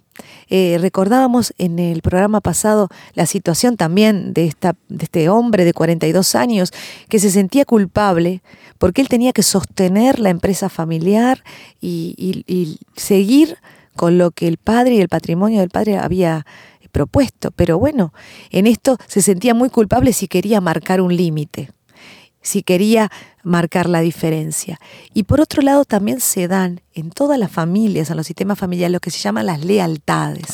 eh, 0.54 0.76
recordábamos 0.78 1.54
en 1.56 1.78
el 1.78 2.02
programa 2.02 2.42
pasado 2.42 2.88
la 3.14 3.24
situación 3.24 3.78
también 3.78 4.34
de, 4.34 4.44
esta, 4.44 4.76
de 4.90 5.04
este 5.04 5.30
hombre 5.30 5.64
de 5.64 5.72
42 5.72 6.34
años 6.34 6.72
que 7.08 7.18
se 7.18 7.30
sentía 7.30 7.64
culpable 7.64 8.42
porque 8.76 9.00
él 9.00 9.08
tenía 9.08 9.32
que 9.32 9.42
sostener 9.42 10.18
la 10.18 10.28
empresa 10.28 10.68
familiar 10.68 11.42
y, 11.80 12.14
y 12.18 12.78
seguir 12.96 13.56
con 13.96 14.18
lo 14.18 14.30
que 14.30 14.48
el 14.48 14.56
padre 14.56 14.94
y 14.94 15.00
el 15.00 15.08
patrimonio 15.08 15.60
del 15.60 15.70
padre 15.70 15.98
había 15.98 16.46
propuesto. 16.92 17.50
Pero 17.50 17.78
bueno, 17.78 18.12
en 18.50 18.66
esto 18.66 18.98
se 19.08 19.22
sentía 19.22 19.54
muy 19.54 19.70
culpable 19.70 20.12
si 20.12 20.28
quería 20.28 20.60
marcar 20.60 21.00
un 21.00 21.16
límite 21.16 21.70
si 22.42 22.62
quería 22.62 23.10
marcar 23.44 23.88
la 23.88 24.00
diferencia. 24.00 24.78
Y 25.14 25.24
por 25.24 25.40
otro 25.40 25.62
lado 25.62 25.84
también 25.84 26.20
se 26.20 26.48
dan 26.48 26.80
en 26.94 27.10
todas 27.10 27.38
las 27.38 27.50
familias, 27.50 28.10
en 28.10 28.16
los 28.16 28.26
sistemas 28.26 28.58
familiares, 28.58 28.92
lo 28.92 29.00
que 29.00 29.10
se 29.10 29.18
llaman 29.18 29.46
las 29.46 29.64
lealtades. 29.64 30.46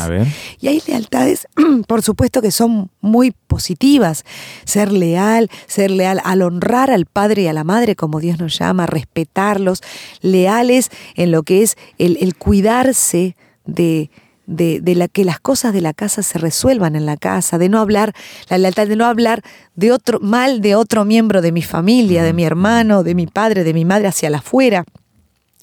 Y 0.61 0.69
hay 0.69 0.83
lealtades, 0.87 1.49
por 1.87 2.03
supuesto, 2.03 2.41
que 2.41 2.51
son 2.51 2.91
muy 3.01 3.33
positivas. 3.33 4.25
Ser 4.65 4.93
leal, 4.93 5.51
ser 5.67 5.91
leal 5.91 6.21
al 6.25 6.43
honrar 6.43 6.91
al 6.91 7.07
padre 7.07 7.43
y 7.43 7.47
a 7.49 7.53
la 7.53 7.65
madre, 7.65 7.97
como 7.97 8.21
Dios 8.21 8.39
nos 8.39 8.59
llama, 8.59 8.87
respetarlos, 8.87 9.83
leales 10.21 10.91
en 11.15 11.33
lo 11.33 11.43
que 11.43 11.63
es 11.63 11.77
el, 11.99 12.17
el 12.21 12.37
cuidarse 12.37 13.37
de 13.67 14.11
de, 14.49 14.95
la 14.95 15.09
que 15.09 15.25
las 15.25 15.39
cosas 15.39 15.73
de 15.73 15.81
la 15.81 15.93
casa 15.93 16.23
se 16.23 16.39
resuelvan 16.39 16.97
en 16.97 17.07
la 17.07 17.17
casa, 17.17 17.59
de 17.59 17.69
no 17.69 17.79
hablar, 17.79 18.15
la 18.49 18.59
lealtad 18.59 18.87
de 18.87 18.97
no 18.97 19.05
hablar 19.05 19.43
de 19.77 19.93
otro, 19.93 20.19
mal 20.21 20.61
de 20.61 20.75
otro 20.75 21.05
miembro 21.05 21.43
de 21.43 21.53
mi 21.53 21.63
familia, 21.63 22.25
de 22.25 22.33
mi 22.33 22.45
hermano, 22.45 23.05
de 23.05 23.15
mi 23.15 23.27
padre, 23.27 23.63
de 23.63 23.75
mi 23.75 23.85
madre 23.85 24.09
hacia 24.09 24.31
la 24.31 24.39
afuera. 24.39 24.85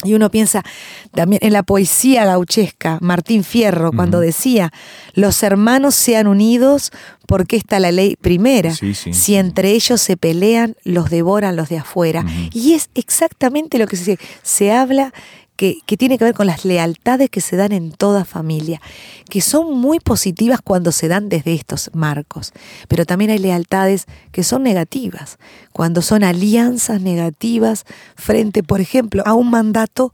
Y 0.03 0.13
uno 0.13 0.29
piensa 0.29 0.61
también 1.13 1.39
en 1.41 1.53
la 1.53 1.63
poesía 1.63 2.25
gauchesca, 2.25 2.99
Martín 3.01 3.43
Fierro, 3.43 3.91
cuando 3.91 4.19
decía, 4.19 4.71
los 5.13 5.41
hermanos 5.41 5.95
sean 5.95 6.27
unidos 6.27 6.91
porque 7.27 7.55
está 7.55 7.79
la 7.79 7.91
ley 7.91 8.17
primera. 8.17 8.73
Si 8.73 9.35
entre 9.35 9.71
ellos 9.71 10.01
se 10.01 10.17
pelean, 10.17 10.75
los 10.83 11.09
devoran 11.09 11.55
los 11.55 11.69
de 11.69 11.79
afuera. 11.79 12.25
Y 12.51 12.73
es 12.73 12.89
exactamente 12.93 13.79
lo 13.79 13.87
que 13.87 13.95
se, 13.95 14.19
se 14.43 14.71
habla 14.73 15.13
que, 15.55 15.81
tiene 15.97 16.17
que 16.17 16.25
ver 16.25 16.33
con 16.33 16.47
las 16.47 16.65
lealtades 16.65 17.29
que 17.29 17.41
se 17.41 17.55
dan 17.55 17.71
en 17.71 17.91
toda 17.91 18.25
familia, 18.25 18.81
que 19.29 19.41
son 19.41 19.77
muy 19.77 19.99
positivas 19.99 20.59
cuando 20.61 20.91
se 20.91 21.07
dan 21.07 21.29
desde 21.29 21.53
estos 21.53 21.91
marcos, 21.93 22.53
pero 22.87 23.05
también 23.05 23.31
hay 23.31 23.39
lealtades 23.39 24.05
que 24.31 24.43
son 24.43 24.63
negativas, 24.63 25.37
cuando 25.71 26.01
son 26.01 26.23
alianzas 26.23 27.01
negativas 27.01 27.85
frente, 28.15 28.63
por 28.63 28.81
ejemplo, 28.81 29.23
a 29.25 29.33
un 29.33 29.49
mandato 29.49 30.13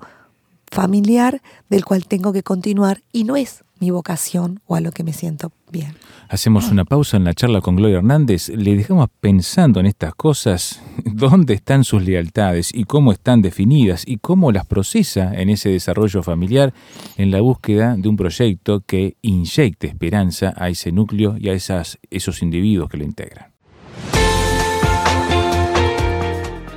familiar 0.70 1.42
del 1.70 1.84
cual 1.86 2.08
tengo 2.08 2.32
que 2.32 2.44
continuar 2.44 3.02
y 3.12 3.24
no 3.26 3.36
es 3.36 3.64
mi 3.82 3.90
vocación 3.90 4.62
o 4.68 4.76
a 4.76 4.80
lo 4.80 4.92
que 4.92 5.04
me 5.04 5.12
siento 5.12 5.52
bien. 5.72 5.96
Hacemos 6.30 6.70
una 6.70 6.86
pausa 6.86 7.18
en 7.18 7.24
la 7.24 7.34
charla 7.34 7.62
con 7.62 7.76
Gloria 7.76 7.98
Hernández. 7.98 8.50
Le 8.50 8.78
dejamos 8.78 9.10
pensando 9.20 9.80
en 9.80 9.88
estas 9.88 10.14
cosas, 10.14 10.82
dónde 11.04 11.56
están 11.56 11.84
sus 11.84 12.04
lealtades 12.04 12.72
y 12.74 12.86
cómo 12.86 13.12
están 13.12 13.42
definidas 13.42 14.04
y 14.06 14.18
cómo 14.18 14.52
las 14.52 14.68
procesa 14.68 15.34
en 15.34 15.50
ese 15.50 15.70
desarrollo 15.70 16.22
familiar 16.22 16.74
en 17.18 17.32
la 17.32 17.42
búsqueda 17.42 17.96
de 17.98 18.08
un 18.08 18.16
proyecto 18.16 18.82
que 18.86 19.18
inyecte 19.24 19.88
esperanza 19.88 20.54
a 20.56 20.70
ese 20.70 20.92
núcleo 20.92 21.36
y 21.40 21.50
a 21.50 21.54
esas, 21.54 21.98
esos 22.12 22.44
individuos 22.44 22.88
que 22.88 22.98
lo 22.98 23.04
integran. 23.04 23.48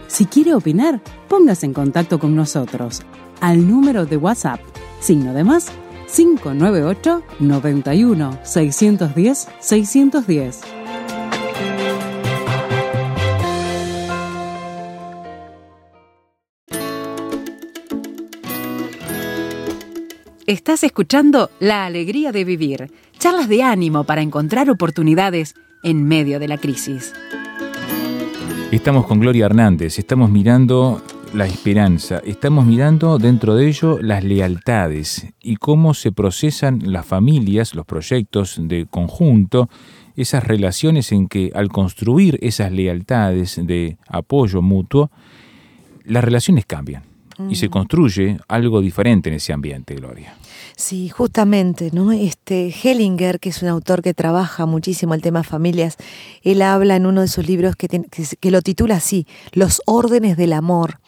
Si 0.07 0.25
quiere 0.25 0.55
opinar, 0.55 1.03
póngase 1.29 1.67
en 1.67 1.75
contacto 1.75 2.19
con 2.19 2.35
nosotros 2.35 3.03
al 3.41 3.69
número 3.69 4.07
de 4.07 4.17
WhatsApp, 4.17 4.61
signo 5.01 5.35
de 5.35 5.45
más 5.45 5.71
598 6.07 7.23
91 7.41 8.39
610 8.43 9.49
610. 9.61 10.61
Estás 20.47 20.85
escuchando 20.85 21.51
La 21.59 21.87
Alegría 21.87 22.31
de 22.31 22.45
Vivir, 22.45 22.93
charlas 23.19 23.49
de 23.49 23.63
ánimo 23.63 24.05
para 24.05 24.21
encontrar 24.21 24.69
oportunidades 24.69 25.55
en 25.83 26.05
medio 26.05 26.39
de 26.39 26.49
la 26.49 26.59
crisis. 26.59 27.15
Estamos 28.71 29.07
con 29.07 29.21
Gloria 29.21 29.47
Hernández, 29.47 29.99
estamos 29.99 30.31
mirando 30.31 31.01
la 31.35 31.47
esperanza, 31.47 32.21
estamos 32.25 32.65
mirando 32.65 33.19
dentro 33.19 33.57
de 33.57 33.67
ello 33.67 33.99
las 34.01 34.23
lealtades 34.23 35.27
y 35.41 35.57
cómo 35.57 35.93
se 35.93 36.13
procesan 36.13 36.93
las 36.93 37.05
familias, 37.05 37.75
los 37.75 37.85
proyectos 37.85 38.59
de 38.61 38.87
conjunto, 38.87 39.69
esas 40.15 40.45
relaciones 40.45 41.11
en 41.11 41.27
que 41.27 41.51
al 41.55 41.71
construir 41.71 42.39
esas 42.41 42.71
lealtades 42.71 43.61
de 43.65 43.99
apoyo 44.07 44.63
mutuo, 44.63 45.11
las 46.05 46.23
relaciones 46.23 46.67
cambian 46.67 47.14
y 47.49 47.57
se 47.57 47.69
construye 47.69 48.39
algo 48.49 48.81
diferente 48.81 49.29
en 49.29 49.37
ese 49.37 49.53
ambiente, 49.53 49.95
Gloria. 49.95 50.35
Sí, 50.77 51.09
justamente, 51.09 51.91
¿no? 51.93 52.11
Este 52.11 52.75
Hellinger, 52.83 53.39
que 53.39 53.51
es 53.51 53.63
un 53.63 53.69
autor 53.69 54.03
que 54.03 54.13
trabaja 54.13 54.67
muchísimo 54.67 55.15
el 55.15 55.23
tema 55.23 55.45
familias, 55.45 55.97
él 56.43 56.63
habla 56.63 56.97
en 56.97 57.07
uno 57.07 57.21
de 57.21 57.29
sus 57.29 57.47
libros 57.47 57.77
que, 57.77 57.89
que, 57.89 58.51
lo 58.51 58.61
titula 58.61 58.97
así, 58.97 59.27
Los 59.53 59.83
órdenes 59.87 60.37
del 60.37 60.53
amor. 60.53 60.99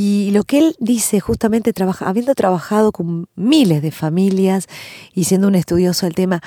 Y 0.00 0.30
lo 0.30 0.44
que 0.44 0.58
él 0.58 0.76
dice, 0.78 1.18
justamente 1.18 1.72
trabaja, 1.72 2.08
habiendo 2.08 2.32
trabajado 2.36 2.92
con 2.92 3.26
miles 3.34 3.82
de 3.82 3.90
familias 3.90 4.68
y 5.12 5.24
siendo 5.24 5.48
un 5.48 5.56
estudioso 5.56 6.06
del 6.06 6.14
tema, 6.14 6.40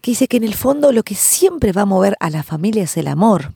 que 0.00 0.12
dice 0.12 0.26
que 0.26 0.38
en 0.38 0.44
el 0.44 0.54
fondo 0.54 0.90
lo 0.90 1.02
que 1.02 1.14
siempre 1.14 1.72
va 1.72 1.82
a 1.82 1.84
mover 1.84 2.16
a 2.18 2.30
la 2.30 2.42
familia 2.42 2.84
es 2.84 2.96
el 2.96 3.08
amor. 3.08 3.52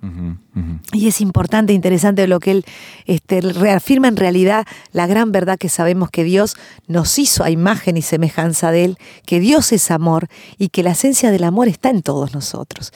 Y 0.92 1.08
es 1.08 1.22
importante, 1.22 1.72
interesante 1.72 2.26
lo 2.26 2.40
que 2.40 2.50
él 2.50 2.64
este, 3.06 3.40
reafirma 3.40 4.08
en 4.08 4.16
realidad 4.16 4.66
la 4.92 5.06
gran 5.06 5.32
verdad 5.32 5.56
que 5.56 5.70
sabemos 5.70 6.10
que 6.10 6.24
Dios 6.24 6.54
nos 6.86 7.18
hizo 7.18 7.42
a 7.42 7.48
imagen 7.48 7.96
y 7.96 8.02
semejanza 8.02 8.70
de 8.70 8.84
Él, 8.84 8.98
que 9.24 9.40
Dios 9.40 9.72
es 9.72 9.90
amor 9.90 10.28
y 10.58 10.68
que 10.68 10.82
la 10.82 10.90
esencia 10.90 11.30
del 11.30 11.44
amor 11.44 11.68
está 11.68 11.88
en 11.88 12.02
todos 12.02 12.34
nosotros. 12.34 12.92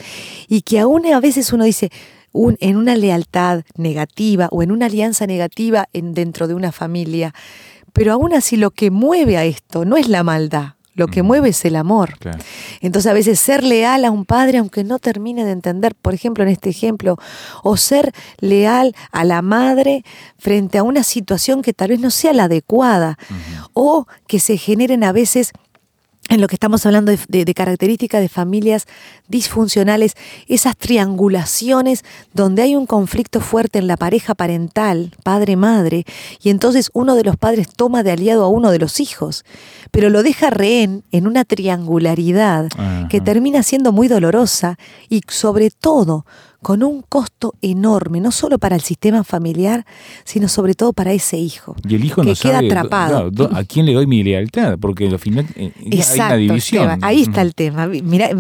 Y 0.49 0.61
que 0.61 0.81
aún 0.81 1.07
a 1.07 1.21
veces 1.21 1.51
uno 1.55 1.65
dice, 1.65 1.91
en 2.35 2.77
una 2.77 2.97
lealtad 2.97 3.63
negativa 3.77 4.49
o 4.51 4.63
en 4.63 4.73
una 4.73 4.87
alianza 4.87 5.27
negativa 5.27 5.89
en, 5.93 6.15
dentro 6.15 6.49
de 6.49 6.55
una 6.55 6.73
familia, 6.73 7.35
pero 7.93 8.13
aún 8.13 8.35
así 8.35 8.57
lo 8.57 8.71
que 8.71 8.91
mueve 8.91 9.37
a 9.37 9.45
esto 9.45 9.85
no 9.85 9.97
es 9.97 10.09
la 10.09 10.23
maldad, 10.23 10.75
lo 10.95 11.09
que 11.09 11.23
mueve 11.23 11.51
es 11.51 11.65
el 11.65 11.77
amor. 11.77 12.15
Entonces 12.81 13.11
a 13.11 13.15
veces 13.15 13.41
ser 13.41 13.65
leal 13.65 14.05
a 14.05 14.11
un 14.11 14.25
padre 14.25 14.59
aunque 14.59 14.85
no 14.85 14.99
termine 14.99 15.45
de 15.45 15.53
entender, 15.53 15.95
por 15.95 16.15
ejemplo 16.15 16.45
en 16.45 16.51
este 16.51 16.71
ejemplo, 16.71 17.19
o 17.63 17.77
ser 17.77 18.13
leal 18.39 18.95
a 19.11 19.25
la 19.25 19.43
madre 19.43 20.05
frente 20.39 20.79
a 20.79 20.83
una 20.83 21.03
situación 21.03 21.63
que 21.63 21.73
tal 21.73 21.91
vez 21.91 22.01
no 22.01 22.11
sea 22.11 22.33
la 22.33 22.45
adecuada, 22.45 23.19
o 23.73 24.07
que 24.27 24.39
se 24.39 24.57
generen 24.57 25.05
a 25.05 25.13
veces 25.13 25.53
en 26.29 26.41
lo 26.41 26.49
que 26.49 26.55
estamos 26.55 26.87
hablando 26.87 27.13
de, 27.29 27.55
características 27.55 28.21
de 28.21 28.29
familias 28.29 28.87
disfuncionales, 29.29 30.15
esas 30.47 30.77
triangulaciones 30.77 32.05
donde 32.33 32.63
hay 32.63 32.77
un 32.77 32.87
conflicto 32.87 33.41
fuerte 33.41 33.79
en 33.79 33.87
la 33.87 33.97
pareja 33.97 34.35
parental, 34.35 35.13
padre-madre, 35.25 36.05
y 36.43 36.51
entonces 36.51 36.91
uno 36.95 37.17
de 37.17 37.25
los 37.25 37.37
padres 37.37 37.69
toma 37.75 38.03
de 38.03 38.13
aliado 38.13 38.45
a 38.45 38.49
uno 38.49 38.71
de 38.71 38.79
los 38.79 39.01
hijos, 39.01 39.45
pero 39.91 40.11
lo 40.11 40.23
deja 40.23 40.51
rehén 40.51 41.03
en 41.11 41.27
una 41.27 41.45
triangularidad 41.45 42.69
que 43.11 43.21
termina 43.21 43.63
siendo 43.63 43.93
muy 43.93 44.09
dolorosa 44.09 44.79
y 45.09 45.23
sobre 45.29 45.71
todo 45.71 46.25
con 46.63 46.85
un 46.85 47.03
costo 47.03 47.55
enorme, 47.61 48.21
no 48.21 48.31
solo 48.31 48.59
para 48.59 48.77
el 48.77 48.83
sistema 48.83 49.25
familiar, 49.25 49.85
sino 50.25 50.49
sobre 50.49 50.75
todo 50.75 50.93
para 50.93 51.13
ese 51.13 51.37
hijo. 51.37 51.75
Y 51.87 51.97
el 51.97 52.05
hijo 52.05 52.23
que 52.23 52.29
no 52.29 52.35
queda 52.37 52.59
atrapado. 52.61 53.31
¿A 53.53 53.65
quién 53.65 53.85
le 53.85 53.93
doy 53.93 54.07
mi 54.07 54.23
lealtad? 54.23 54.79
Porque 54.79 55.09
al 55.09 55.19
final 55.19 55.47
eh, 55.57 55.73
hay 55.91 56.21
una 56.21 56.37
división. 56.37 56.99
ahí 57.03 57.23
está 57.23 57.43
el 57.43 57.55
tema. 57.57 57.89
Mira, 57.89 58.31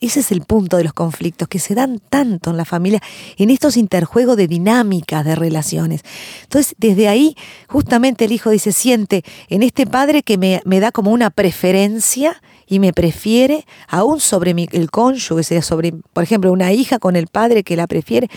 ese 0.00 0.20
es 0.20 0.30
el 0.30 0.42
punto 0.42 0.76
de 0.76 0.84
los 0.84 0.92
conflictos 0.92 1.48
que 1.48 1.58
se 1.58 1.74
dan 1.74 2.00
tanto 2.08 2.50
en 2.50 2.56
la 2.56 2.64
familia, 2.64 3.02
en 3.36 3.50
estos 3.50 3.76
interjuegos 3.76 4.36
de 4.36 4.46
dinámicas 4.46 5.24
de 5.24 5.34
relaciones. 5.34 6.02
Entonces, 6.44 6.76
desde 6.78 7.08
ahí, 7.08 7.34
justamente 7.66 8.26
el 8.26 8.32
hijo 8.32 8.50
dice, 8.50 8.70
siente 8.70 9.24
en 9.48 9.64
este 9.64 9.86
padre 9.86 10.22
que 10.22 10.38
me, 10.38 10.62
me 10.64 10.78
da 10.78 10.92
como 10.92 11.10
una 11.10 11.30
preferencia 11.30 12.40
y 12.72 12.78
me 12.78 12.94
prefiere 12.94 13.66
aún 13.86 14.18
sobre 14.18 14.54
mi, 14.54 14.66
el 14.72 14.90
cónyuge, 14.90 15.42
sea 15.42 15.60
sobre, 15.60 15.92
por 15.92 16.24
ejemplo, 16.24 16.50
una 16.50 16.72
hija 16.72 16.98
con 16.98 17.16
el 17.16 17.26
padre 17.26 17.64
que 17.64 17.76
la 17.76 17.86
prefiere 17.86 18.28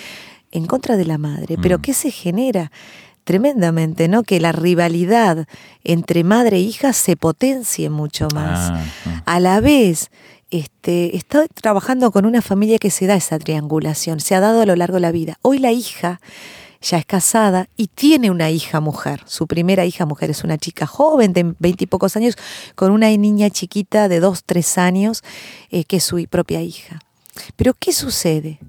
en 0.52 0.66
contra 0.66 0.98
de 0.98 1.06
la 1.06 1.18
madre. 1.18 1.56
Pero 1.62 1.78
Mm. 1.78 1.82
¿qué 1.82 1.94
se 1.94 2.12
genera? 2.12 2.70
Tremendamente, 3.24 4.10
¿no? 4.10 4.24
Que 4.24 4.42
la 4.42 4.52
rivalidad 4.52 5.48
entre 5.86 6.26
madre 6.26 6.58
e 6.58 6.60
hija 6.60 6.92
se 6.92 7.16
potencie 7.16 7.90
mucho 7.90 8.28
más. 8.36 8.72
Ah, 8.72 8.84
ah. 9.06 9.24
A 9.26 9.40
la 9.40 9.62
vez, 9.62 10.12
este, 10.52 11.16
estoy 11.16 11.48
trabajando 11.54 12.12
con 12.12 12.26
una 12.26 12.42
familia 12.42 12.78
que 12.78 12.92
se 12.92 13.08
da 13.08 13.16
esa 13.16 13.40
triangulación, 13.40 14.20
se 14.20 14.36
ha 14.36 14.42
dado 14.42 14.62
a 14.62 14.66
lo 14.66 14.76
largo 14.76 14.96
de 14.96 15.02
la 15.02 15.14
vida. 15.14 15.38
Hoy 15.44 15.60
la 15.60 15.72
hija 15.72 16.20
ya 16.86 17.00
es 17.00 17.06
casada 17.06 17.68
y 17.76 17.88
tiene 17.88 18.30
una 18.30 18.52
hija 18.52 18.80
mujer. 18.80 19.24
Su 19.26 19.48
primera 19.48 19.86
hija 19.86 20.06
mujer 20.06 20.30
es 20.30 20.44
una 20.44 20.58
chica 20.58 20.86
joven 20.86 21.34
de 21.34 21.56
veintipocos 21.58 22.16
años 22.16 22.36
con 22.76 22.92
una 22.92 23.10
niña 23.10 23.50
chiquita 23.50 24.08
de 24.08 24.20
dos, 24.20 24.44
tres 24.46 24.78
años 24.78 25.24
eh, 25.72 25.84
que 25.84 25.98
es 25.98 26.04
su 26.04 26.24
propia 26.30 26.62
hija. 26.62 27.00
Pero 27.56 27.74
¿qué 27.74 27.92
sucede? 27.92 28.60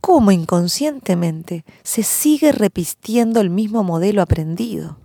Cómo 0.00 0.30
inconscientemente 0.30 1.64
se 1.82 2.02
sigue 2.02 2.52
repitiendo 2.52 3.40
el 3.40 3.50
mismo 3.50 3.84
modelo 3.84 4.22
aprendido. 4.22 4.96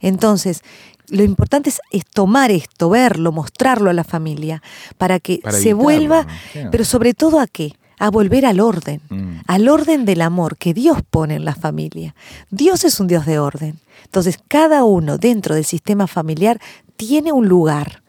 Entonces, 0.00 0.62
lo 1.08 1.22
importante 1.22 1.68
es, 1.68 1.80
es 1.90 2.04
tomar 2.06 2.50
esto, 2.50 2.88
verlo, 2.88 3.30
mostrarlo 3.30 3.90
a 3.90 3.92
la 3.92 4.04
familia, 4.04 4.62
para 4.96 5.20
que 5.20 5.40
Para 5.42 5.56
se 5.56 5.70
evitarlo, 5.70 5.82
vuelva, 5.82 6.26
pero 6.70 6.84
sobre 6.84 7.12
todo 7.12 7.40
a 7.40 7.46
qué? 7.46 7.74
A 7.98 8.10
volver 8.10 8.44
al 8.46 8.60
orden, 8.60 9.00
Mm. 9.08 9.40
al 9.46 9.68
orden 9.68 10.04
del 10.04 10.20
amor 10.22 10.56
que 10.56 10.74
Dios 10.74 10.98
pone 11.08 11.34
en 11.36 11.44
la 11.44 11.54
familia. 11.54 12.14
Dios 12.50 12.84
es 12.84 13.00
un 13.00 13.06
Dios 13.06 13.24
de 13.26 13.38
orden. 13.38 13.78
Entonces, 14.04 14.38
cada 14.48 14.84
uno 14.84 15.18
dentro 15.18 15.54
del 15.54 15.64
sistema 15.64 16.06
familiar 16.06 16.60
tiene 16.96 17.32
un 17.32 17.48
lugar. 17.48 18.02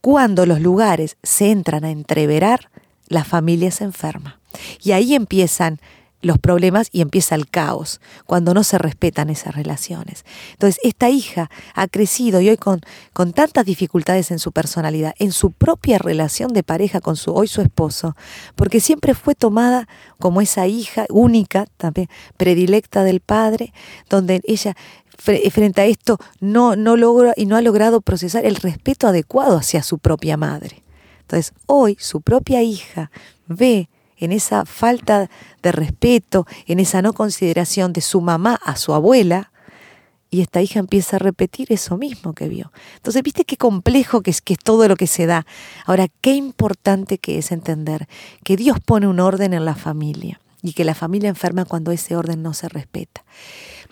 Cuando 0.00 0.46
los 0.46 0.60
lugares 0.60 1.16
se 1.22 1.50
entran 1.50 1.84
a 1.84 1.90
entreverar, 1.90 2.70
la 3.08 3.24
familia 3.24 3.70
se 3.70 3.84
enferma. 3.84 4.38
Y 4.82 4.92
ahí 4.92 5.14
empiezan 5.14 5.80
los 6.22 6.38
problemas 6.38 6.88
y 6.92 7.02
empieza 7.02 7.34
el 7.34 7.48
caos, 7.48 8.00
cuando 8.24 8.54
no 8.54 8.64
se 8.64 8.78
respetan 8.78 9.28
esas 9.28 9.54
relaciones. 9.54 10.24
Entonces, 10.52 10.80
esta 10.82 11.10
hija 11.10 11.50
ha 11.74 11.88
crecido 11.88 12.40
y 12.40 12.48
hoy 12.48 12.56
con, 12.56 12.80
con 13.12 13.32
tantas 13.32 13.66
dificultades 13.66 14.30
en 14.30 14.38
su 14.38 14.52
personalidad, 14.52 15.14
en 15.18 15.32
su 15.32 15.50
propia 15.50 15.98
relación 15.98 16.52
de 16.52 16.62
pareja 16.62 17.00
con 17.00 17.16
su 17.16 17.34
hoy 17.34 17.48
su 17.48 17.60
esposo, 17.60 18.16
porque 18.54 18.80
siempre 18.80 19.14
fue 19.14 19.34
tomada 19.34 19.88
como 20.18 20.40
esa 20.40 20.66
hija 20.66 21.06
única, 21.10 21.66
también 21.76 22.08
predilecta 22.36 23.02
del 23.02 23.20
padre, 23.20 23.72
donde 24.08 24.40
ella 24.44 24.76
fre- 25.22 25.50
frente 25.50 25.80
a 25.80 25.86
esto 25.86 26.18
no, 26.40 26.76
no 26.76 26.96
logra 26.96 27.34
y 27.36 27.46
no 27.46 27.56
ha 27.56 27.62
logrado 27.62 28.00
procesar 28.00 28.46
el 28.46 28.56
respeto 28.56 29.08
adecuado 29.08 29.56
hacia 29.56 29.82
su 29.82 29.98
propia 29.98 30.36
madre. 30.36 30.82
Entonces, 31.22 31.52
hoy 31.66 31.96
su 31.98 32.20
propia 32.20 32.62
hija 32.62 33.10
ve 33.46 33.88
en 34.24 34.32
esa 34.32 34.64
falta 34.64 35.30
de 35.62 35.72
respeto, 35.72 36.46
en 36.66 36.80
esa 36.80 37.02
no 37.02 37.12
consideración 37.12 37.92
de 37.92 38.00
su 38.00 38.20
mamá 38.20 38.58
a 38.62 38.76
su 38.76 38.94
abuela, 38.94 39.52
y 40.32 40.40
esta 40.40 40.62
hija 40.62 40.80
empieza 40.80 41.16
a 41.16 41.18
repetir 41.18 41.70
eso 41.70 41.98
mismo 41.98 42.32
que 42.32 42.48
vio. 42.48 42.72
Entonces, 42.96 43.22
¿viste 43.22 43.44
qué 43.44 43.58
complejo 43.58 44.22
que 44.22 44.30
es, 44.30 44.40
que 44.40 44.54
es 44.54 44.58
todo 44.58 44.88
lo 44.88 44.96
que 44.96 45.06
se 45.06 45.26
da? 45.26 45.44
Ahora, 45.84 46.06
qué 46.22 46.32
importante 46.32 47.18
que 47.18 47.36
es 47.36 47.52
entender 47.52 48.08
que 48.42 48.56
Dios 48.56 48.78
pone 48.80 49.06
un 49.06 49.20
orden 49.20 49.52
en 49.52 49.66
la 49.66 49.74
familia 49.74 50.40
y 50.62 50.72
que 50.72 50.84
la 50.84 50.94
familia 50.94 51.28
enferma 51.28 51.66
cuando 51.66 51.92
ese 51.92 52.16
orden 52.16 52.42
no 52.42 52.54
se 52.54 52.70
respeta. 52.70 53.24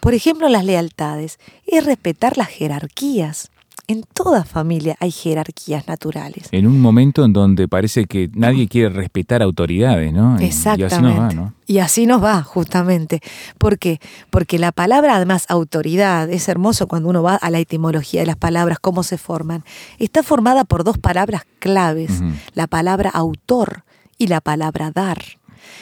Por 0.00 0.14
ejemplo, 0.14 0.48
las 0.48 0.64
lealtades 0.64 1.38
es 1.66 1.84
respetar 1.84 2.38
las 2.38 2.48
jerarquías. 2.48 3.50
En 3.90 4.04
toda 4.04 4.44
familia 4.44 4.96
hay 5.00 5.10
jerarquías 5.10 5.88
naturales. 5.88 6.46
En 6.52 6.68
un 6.68 6.80
momento 6.80 7.24
en 7.24 7.32
donde 7.32 7.66
parece 7.66 8.04
que 8.04 8.30
nadie 8.34 8.68
quiere 8.68 8.88
respetar 8.90 9.42
autoridades, 9.42 10.12
¿no? 10.12 10.38
Exactamente. 10.38 10.80
Y 10.80 10.86
así 10.86 11.02
nos 11.02 11.18
va, 11.18 11.32
¿no? 11.34 11.54
Y 11.66 11.78
así 11.78 12.06
nos 12.06 12.22
va, 12.22 12.42
justamente. 12.44 13.20
¿Por 13.58 13.80
qué? 13.80 13.98
Porque 14.30 14.60
la 14.60 14.70
palabra, 14.70 15.16
además, 15.16 15.44
autoridad, 15.48 16.30
es 16.30 16.48
hermoso 16.48 16.86
cuando 16.86 17.08
uno 17.08 17.24
va 17.24 17.34
a 17.34 17.50
la 17.50 17.58
etimología 17.58 18.20
de 18.20 18.28
las 18.28 18.36
palabras, 18.36 18.78
cómo 18.78 19.02
se 19.02 19.18
forman. 19.18 19.64
Está 19.98 20.22
formada 20.22 20.62
por 20.62 20.84
dos 20.84 20.96
palabras 20.96 21.42
claves, 21.58 22.22
la 22.54 22.68
palabra 22.68 23.10
autor 23.10 23.82
y 24.18 24.28
la 24.28 24.40
palabra 24.40 24.92
dar. 24.92 25.20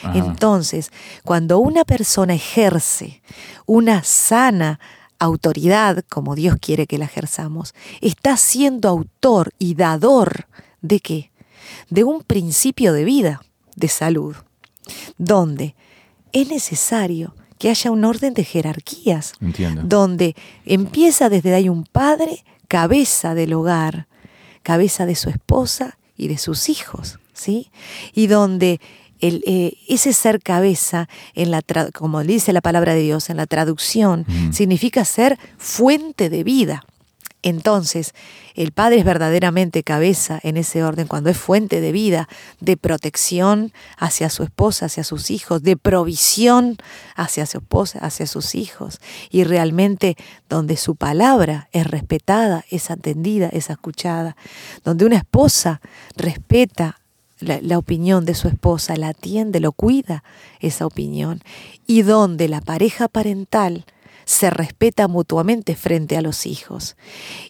Ajá. 0.01 0.17
Entonces, 0.17 0.91
cuando 1.23 1.59
una 1.59 1.85
persona 1.85 2.33
ejerce 2.33 3.21
una 3.67 4.01
sana 4.03 4.79
autoridad, 5.19 6.03
como 6.09 6.35
Dios 6.35 6.55
quiere 6.59 6.87
que 6.87 6.97
la 6.97 7.05
ejerzamos, 7.05 7.73
está 8.01 8.37
siendo 8.37 8.89
autor 8.89 9.53
y 9.59 9.75
dador 9.75 10.47
de 10.81 10.99
qué? 10.99 11.31
De 11.89 12.03
un 12.03 12.23
principio 12.23 12.93
de 12.93 13.03
vida, 13.03 13.41
de 13.75 13.87
salud, 13.89 14.35
donde 15.17 15.75
es 16.31 16.47
necesario 16.49 17.35
que 17.57 17.69
haya 17.69 17.91
un 17.91 18.05
orden 18.05 18.33
de 18.33 18.43
jerarquías, 18.45 19.33
Entiendo. 19.41 19.81
donde 19.85 20.35
empieza 20.65 21.29
desde 21.29 21.53
ahí 21.53 21.67
un 21.69 21.83
padre, 21.83 22.43
cabeza 22.67 23.35
del 23.35 23.53
hogar, 23.53 24.07
cabeza 24.63 25.05
de 25.05 25.15
su 25.15 25.29
esposa 25.29 25.97
y 26.15 26.29
de 26.29 26.37
sus 26.37 26.69
hijos, 26.69 27.19
¿sí? 27.33 27.69
Y 28.13 28.27
donde 28.27 28.79
el, 29.19 29.43
eh, 29.45 29.73
ese 29.87 30.13
ser 30.13 30.41
cabeza, 30.41 31.07
en 31.33 31.51
la 31.51 31.61
como 31.93 32.23
dice 32.23 32.53
la 32.53 32.61
palabra 32.61 32.93
de 32.93 33.01
Dios 33.01 33.29
en 33.29 33.37
la 33.37 33.45
traducción, 33.45 34.25
Ujú. 34.27 34.53
significa 34.53 35.05
ser 35.05 35.37
fuente 35.57 36.29
de 36.29 36.43
vida. 36.43 36.83
Entonces, 37.41 38.13
el 38.53 38.73
padre 38.73 38.99
es 38.99 39.05
verdaderamente 39.05 39.83
cabeza 39.83 40.41
en 40.43 40.57
ese 40.57 40.83
orden 40.83 41.07
cuando 41.07 41.29
es 41.29 41.37
fuente 41.37 41.79
de 41.79 41.93
vida, 41.93 42.27
de 42.59 42.75
protección 42.75 43.71
hacia 43.97 44.29
su 44.29 44.43
esposa, 44.43 44.87
hacia 44.87 45.05
sus 45.05 45.31
hijos, 45.31 45.63
de 45.63 45.77
provisión 45.77 46.75
hacia 47.15 47.45
su 47.45 47.59
esposa, 47.59 47.99
hacia 47.99 48.27
sus 48.27 48.55
hijos, 48.55 48.99
y 49.29 49.45
realmente 49.45 50.17
donde 50.49 50.75
su 50.75 50.97
palabra 50.97 51.69
es 51.71 51.87
respetada, 51.87 52.65
es 52.69 52.91
atendida, 52.91 53.47
es 53.47 53.69
escuchada, 53.69 54.35
donde 54.83 55.05
una 55.05 55.15
esposa 55.15 55.79
respeta 56.17 56.98
la, 57.39 57.59
la 57.61 57.77
opinión 57.77 58.25
de 58.25 58.35
su 58.35 58.47
esposa, 58.47 58.95
la 58.97 59.09
atiende, 59.09 59.59
lo 59.59 59.71
cuida 59.71 60.23
esa 60.59 60.85
opinión, 60.85 61.41
y 61.87 62.01
donde 62.03 62.47
la 62.47 62.61
pareja 62.61 63.07
parental 63.07 63.85
se 64.25 64.49
respeta 64.49 65.07
mutuamente 65.07 65.75
frente 65.75 66.15
a 66.17 66.21
los 66.21 66.45
hijos 66.45 66.95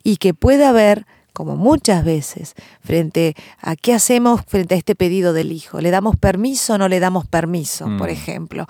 y 0.03 0.15
que 0.17 0.33
puede 0.33 0.63
haber, 0.65 1.05
como 1.33 1.57
muchas 1.57 2.05
veces, 2.05 2.53
frente 2.81 3.35
a 3.59 3.75
qué 3.75 3.93
hacemos 3.93 4.41
frente 4.47 4.75
a 4.75 4.77
este 4.77 4.95
pedido 4.95 5.33
del 5.33 5.51
hijo. 5.51 5.81
¿Le 5.81 5.91
damos 5.91 6.15
permiso 6.15 6.75
o 6.75 6.77
no 6.77 6.87
le 6.87 6.99
damos 7.01 7.27
permiso, 7.27 7.87
Mm. 7.87 7.97
por 7.97 8.09
ejemplo? 8.09 8.65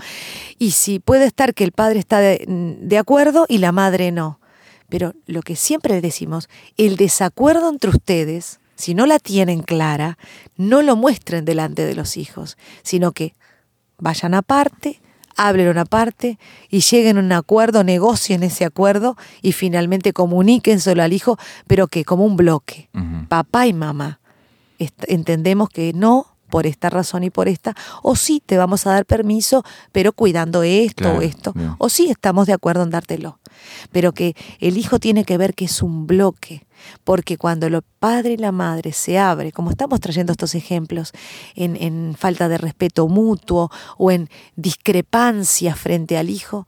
Y 0.58 0.72
si 0.72 1.00
puede 1.00 1.26
estar 1.26 1.54
que 1.54 1.64
el 1.64 1.72
padre 1.72 2.00
está 2.00 2.20
de, 2.20 2.46
de 2.48 2.98
acuerdo 2.98 3.46
y 3.48 3.60
la 3.60 3.72
madre 3.72 4.12
no. 4.12 4.40
Pero 4.90 5.14
lo 5.28 5.44
que 5.44 5.56
siempre 5.56 6.02
decimos, 6.02 6.50
el 6.78 6.96
desacuerdo 6.96 7.70
entre 7.70 7.92
ustedes, 7.92 8.60
si 8.80 8.94
no 8.94 9.06
la 9.06 9.20
tienen 9.20 9.62
clara, 9.62 10.18
no 10.56 10.82
lo 10.82 10.96
muestren 10.96 11.44
delante 11.44 11.86
de 11.86 11.96
los 11.96 12.16
hijos, 12.16 12.58
sino 12.82 13.12
que 13.12 13.34
vayan 13.98 14.34
aparte, 14.34 15.02
hablen 15.36 15.78
aparte 15.78 16.40
y 16.70 16.80
lleguen 16.80 17.18
a 17.18 17.20
un 17.20 17.32
acuerdo, 17.34 17.84
negocien 17.84 18.42
ese 18.42 18.64
acuerdo 18.64 19.18
y 19.42 19.52
finalmente 19.52 20.14
comuníquenselo 20.14 21.04
al 21.04 21.12
hijo, 21.12 21.38
pero 21.68 21.88
que 21.88 22.06
como 22.06 22.24
un 22.24 22.38
bloque, 22.38 22.90
papá 23.28 23.68
y 23.68 23.74
mamá. 23.74 24.22
Entendemos 24.78 25.68
que 25.68 25.92
no 25.92 26.38
por 26.50 26.66
esta 26.66 26.90
razón 26.90 27.24
y 27.24 27.30
por 27.30 27.48
esta, 27.48 27.76
o 28.04 28.16
sí 28.16 28.42
te 28.46 28.58
vamos 28.58 28.86
a 28.88 28.92
dar 28.92 29.06
permiso, 29.06 29.64
pero 29.92 30.14
cuidando 30.14 30.64
esto 30.64 31.04
Claro, 31.04 31.20
o 31.20 31.22
esto, 31.22 31.54
bien. 31.54 31.76
o 31.78 31.90
sí 31.90 32.10
estamos 32.10 32.48
de 32.48 32.54
acuerdo 32.54 32.84
en 32.84 32.90
dártelo, 32.90 33.40
pero 33.92 34.14
que 34.14 34.36
el 34.60 34.78
hijo 34.78 35.00
tiene 35.00 35.24
que 35.24 35.38
ver 35.38 35.54
que 35.54 35.66
es 35.66 35.82
un 35.82 36.08
bloque, 36.08 36.66
porque 37.04 37.38
cuando 37.38 37.68
el 37.68 37.82
padre 38.00 38.34
y 38.34 38.38
la 38.38 38.52
madre 38.52 38.94
se 38.94 39.20
abre, 39.20 39.52
como 39.52 39.70
estamos 39.70 40.00
trayendo 40.00 40.32
estos 40.32 40.56
ejemplos, 40.56 41.12
en, 41.56 41.76
en 41.76 42.16
falta 42.18 42.48
de 42.48 42.58
respeto 42.58 43.08
mutuo 43.08 43.70
o 43.98 44.12
en 44.12 44.30
discrepancia 44.56 45.76
frente 45.76 46.18
al 46.18 46.30
hijo, 46.30 46.68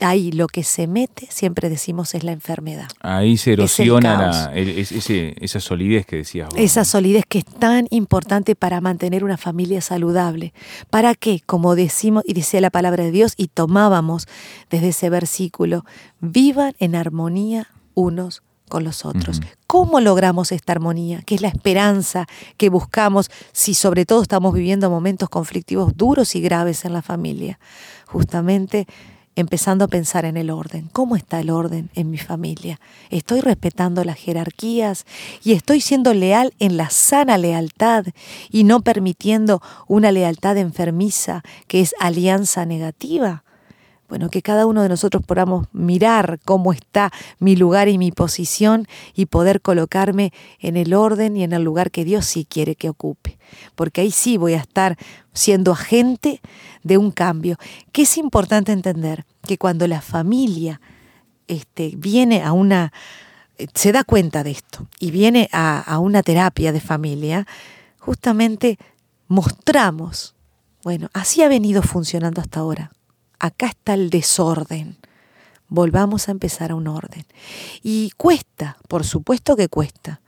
ahí 0.00 0.32
lo 0.32 0.46
que 0.48 0.62
se 0.64 0.86
mete, 0.86 1.28
siempre 1.30 1.68
decimos, 1.70 2.14
es 2.14 2.24
la 2.24 2.32
enfermedad. 2.32 2.88
Ahí 3.00 3.36
se 3.36 3.52
erosiona 3.54 4.16
caos. 4.18 4.36
la- 4.36 4.54
el- 4.54 4.68
es- 4.78 4.92
ese- 4.92 5.34
esa 5.40 5.60
solidez 5.60 6.06
que 6.06 6.16
decías 6.16 6.48
vos. 6.50 6.58
Esa 6.58 6.84
solidez 6.84 7.24
que 7.28 7.38
es 7.38 7.44
tan 7.44 7.86
importante 7.90 8.54
para 8.54 8.80
mantener 8.80 9.24
una 9.24 9.36
familia 9.36 9.80
saludable. 9.80 10.52
¿Para 10.90 11.14
qué? 11.14 11.40
Como 11.46 11.74
decimos 11.76 12.22
y 12.26 12.34
dice 12.34 12.60
la 12.60 12.70
palabra 12.70 13.04
de 13.04 13.10
Dios 13.12 13.34
y 13.36 13.48
tomábamos 13.48 14.26
desde 14.70 14.88
ese 14.88 15.08
versículo, 15.10 15.84
vivan 16.20 16.74
en 16.78 16.94
armonía 16.94 17.68
unos 17.94 18.42
con 18.68 18.82
los 18.82 19.04
otros. 19.04 19.40
¿Cómo 19.68 20.00
logramos 20.00 20.50
esta 20.50 20.72
armonía? 20.72 21.22
Que 21.22 21.36
es 21.36 21.40
la 21.40 21.46
esperanza 21.48 22.26
que 22.56 22.68
buscamos 22.68 23.30
si 23.52 23.74
sobre 23.74 24.04
todo 24.04 24.22
estamos 24.22 24.52
viviendo 24.52 24.90
momentos 24.90 25.28
conflictivos 25.28 25.96
duros 25.96 26.34
y 26.34 26.40
graves 26.40 26.84
en 26.84 26.92
la 26.92 27.00
familia. 27.02 27.60
Justamente 28.06 28.86
empezando 29.36 29.84
a 29.84 29.88
pensar 29.88 30.24
en 30.24 30.36
el 30.36 30.50
orden. 30.50 30.88
¿Cómo 30.92 31.14
está 31.14 31.40
el 31.40 31.50
orden 31.50 31.90
en 31.94 32.10
mi 32.10 32.18
familia? 32.18 32.80
¿Estoy 33.10 33.40
respetando 33.40 34.02
las 34.02 34.16
jerarquías 34.16 35.06
y 35.44 35.52
estoy 35.52 35.80
siendo 35.80 36.14
leal 36.14 36.54
en 36.58 36.76
la 36.76 36.90
sana 36.90 37.38
lealtad 37.38 38.06
y 38.50 38.64
no 38.64 38.80
permitiendo 38.80 39.62
una 39.86 40.10
lealtad 40.10 40.56
enfermiza 40.56 41.42
que 41.68 41.80
es 41.80 41.94
alianza 42.00 42.66
negativa? 42.66 43.44
Bueno, 44.08 44.30
que 44.30 44.40
cada 44.40 44.66
uno 44.66 44.82
de 44.82 44.88
nosotros 44.88 45.24
podamos 45.24 45.66
mirar 45.72 46.38
cómo 46.44 46.72
está 46.72 47.10
mi 47.40 47.56
lugar 47.56 47.88
y 47.88 47.98
mi 47.98 48.12
posición 48.12 48.86
y 49.14 49.26
poder 49.26 49.60
colocarme 49.60 50.32
en 50.60 50.76
el 50.76 50.94
orden 50.94 51.36
y 51.36 51.42
en 51.42 51.52
el 51.52 51.62
lugar 51.62 51.90
que 51.90 52.04
Dios 52.04 52.24
sí 52.24 52.46
quiere 52.48 52.76
que 52.76 52.88
ocupe. 52.88 53.36
Porque 53.74 54.02
ahí 54.02 54.12
sí 54.12 54.36
voy 54.36 54.54
a 54.54 54.58
estar 54.58 54.96
siendo 55.32 55.72
agente 55.72 56.40
de 56.84 56.98
un 56.98 57.10
cambio. 57.10 57.56
Que 57.90 58.02
es 58.02 58.16
importante 58.16 58.70
entender 58.70 59.24
que 59.42 59.58
cuando 59.58 59.88
la 59.88 60.00
familia 60.00 60.80
este, 61.48 61.92
viene 61.96 62.44
a 62.44 62.52
una, 62.52 62.92
se 63.74 63.90
da 63.90 64.04
cuenta 64.04 64.44
de 64.44 64.52
esto 64.52 64.86
y 65.00 65.10
viene 65.10 65.48
a, 65.50 65.80
a 65.80 65.98
una 65.98 66.22
terapia 66.22 66.70
de 66.70 66.80
familia, 66.80 67.46
justamente 67.98 68.78
mostramos, 69.26 70.36
bueno, 70.84 71.08
así 71.12 71.42
ha 71.42 71.48
venido 71.48 71.82
funcionando 71.82 72.40
hasta 72.40 72.60
ahora 72.60 72.92
acá 73.38 73.66
está 73.66 73.94
el 73.94 74.10
desorden. 74.10 74.96
Volvamos 75.68 76.28
a 76.28 76.32
empezar 76.32 76.70
a 76.70 76.74
un 76.74 76.86
orden. 76.86 77.24
Y 77.82 78.12
cuesta, 78.16 78.78
por 78.88 79.04
supuesto 79.04 79.56
que 79.56 79.68
cuesta, 79.68 80.20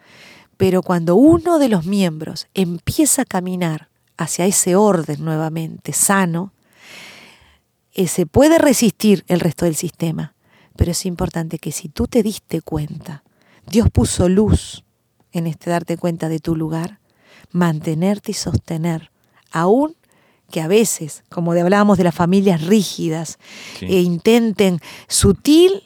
pero 0.57 0.83
cuando 0.83 1.15
uno 1.15 1.59
de 1.59 1.69
los 1.69 1.87
miembros 1.87 2.49
empieza 2.55 3.23
a 3.23 3.25
caminar 3.25 3.89
hacia 4.17 4.47
ese 4.47 4.75
orden 4.75 5.25
nuevamente, 5.25 5.93
sano, 5.93 6.53
eh, 7.93 8.09
se 8.09 8.27
puede 8.27 8.59
resistir 8.59 9.25
el 9.29 9.41
resto 9.41 9.65
del 9.65 9.77
sistema. 9.77 10.35
Pero 10.77 10.91
es 10.91 11.07
importante 11.07 11.59
que 11.59 11.73
si 11.73 11.89
tú 11.89 12.07
te 12.07 12.23
diste 12.23 12.61
cuenta, 12.61 13.23
Dios 13.67 13.91
puso 13.91 14.29
luz 14.29 14.85
en 15.33 15.47
este 15.47 15.71
darte 15.71 15.97
cuenta 15.97 16.29
de 16.29 16.41
tu 16.41 16.57
lugar, 16.57 17.01
mantenerte 17.51 18.33
y 18.33 18.35
sostener, 18.35 19.11
aún 19.51 19.97
que 20.51 20.61
a 20.61 20.69
veces, 20.69 21.25
como 21.29 21.53
hablábamos 21.53 21.99
de 21.99 22.05
las 22.05 22.15
familias 22.15 22.63
rígidas, 22.67 23.39
e 23.81 24.01
intenten 24.01 24.81
sutil 25.07 25.83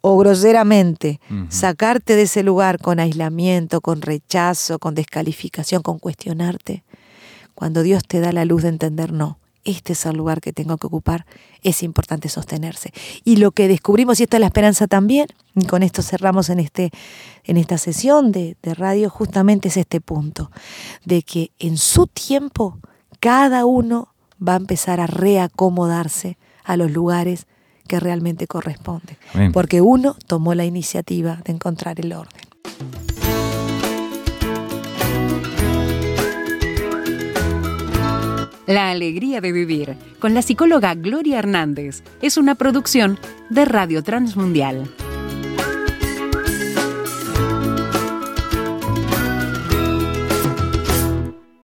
o 0.00 0.16
groseramente 0.16 1.20
sacarte 1.48 2.16
de 2.16 2.22
ese 2.22 2.42
lugar 2.42 2.78
con 2.78 3.00
aislamiento, 3.00 3.80
con 3.80 4.00
rechazo, 4.02 4.78
con 4.78 4.94
descalificación, 4.94 5.82
con 5.82 5.98
cuestionarte, 5.98 6.84
cuando 7.54 7.82
Dios 7.82 8.04
te 8.06 8.20
da 8.20 8.32
la 8.32 8.46
luz 8.46 8.62
de 8.62 8.70
entender, 8.70 9.12
no, 9.12 9.38
este 9.64 9.92
es 9.92 10.06
el 10.06 10.16
lugar 10.16 10.40
que 10.40 10.54
tengo 10.54 10.78
que 10.78 10.86
ocupar, 10.86 11.26
es 11.62 11.82
importante 11.82 12.30
sostenerse. 12.30 12.92
Y 13.24 13.36
lo 13.36 13.50
que 13.50 13.68
descubrimos, 13.68 14.18
y 14.18 14.22
esta 14.22 14.38
es 14.38 14.40
la 14.40 14.46
esperanza 14.46 14.86
también, 14.86 15.26
y 15.54 15.66
con 15.66 15.82
esto 15.82 16.00
cerramos 16.00 16.48
en, 16.48 16.60
este, 16.60 16.90
en 17.44 17.58
esta 17.58 17.76
sesión 17.76 18.32
de, 18.32 18.56
de 18.62 18.74
radio, 18.74 19.10
justamente 19.10 19.68
es 19.68 19.76
este 19.76 20.00
punto, 20.00 20.50
de 21.04 21.22
que 21.22 21.50
en 21.58 21.76
su 21.76 22.06
tiempo 22.06 22.78
cada 23.20 23.66
uno 23.66 24.08
va 24.46 24.54
a 24.54 24.56
empezar 24.56 24.98
a 24.98 25.06
reacomodarse 25.06 26.38
a 26.64 26.76
los 26.76 26.90
lugares 26.90 27.46
que 27.86 28.00
realmente 28.00 28.46
corresponden. 28.46 29.16
Porque 29.52 29.80
uno 29.80 30.16
tomó 30.26 30.54
la 30.54 30.64
iniciativa 30.64 31.40
de 31.44 31.52
encontrar 31.52 32.00
el 32.00 32.14
orden. 32.14 32.40
La 38.66 38.90
alegría 38.90 39.40
de 39.40 39.52
vivir 39.52 39.96
con 40.20 40.32
la 40.32 40.42
psicóloga 40.42 40.94
Gloria 40.94 41.40
Hernández 41.40 42.04
es 42.22 42.36
una 42.36 42.54
producción 42.54 43.18
de 43.50 43.64
Radio 43.64 44.02
Transmundial. 44.04 44.88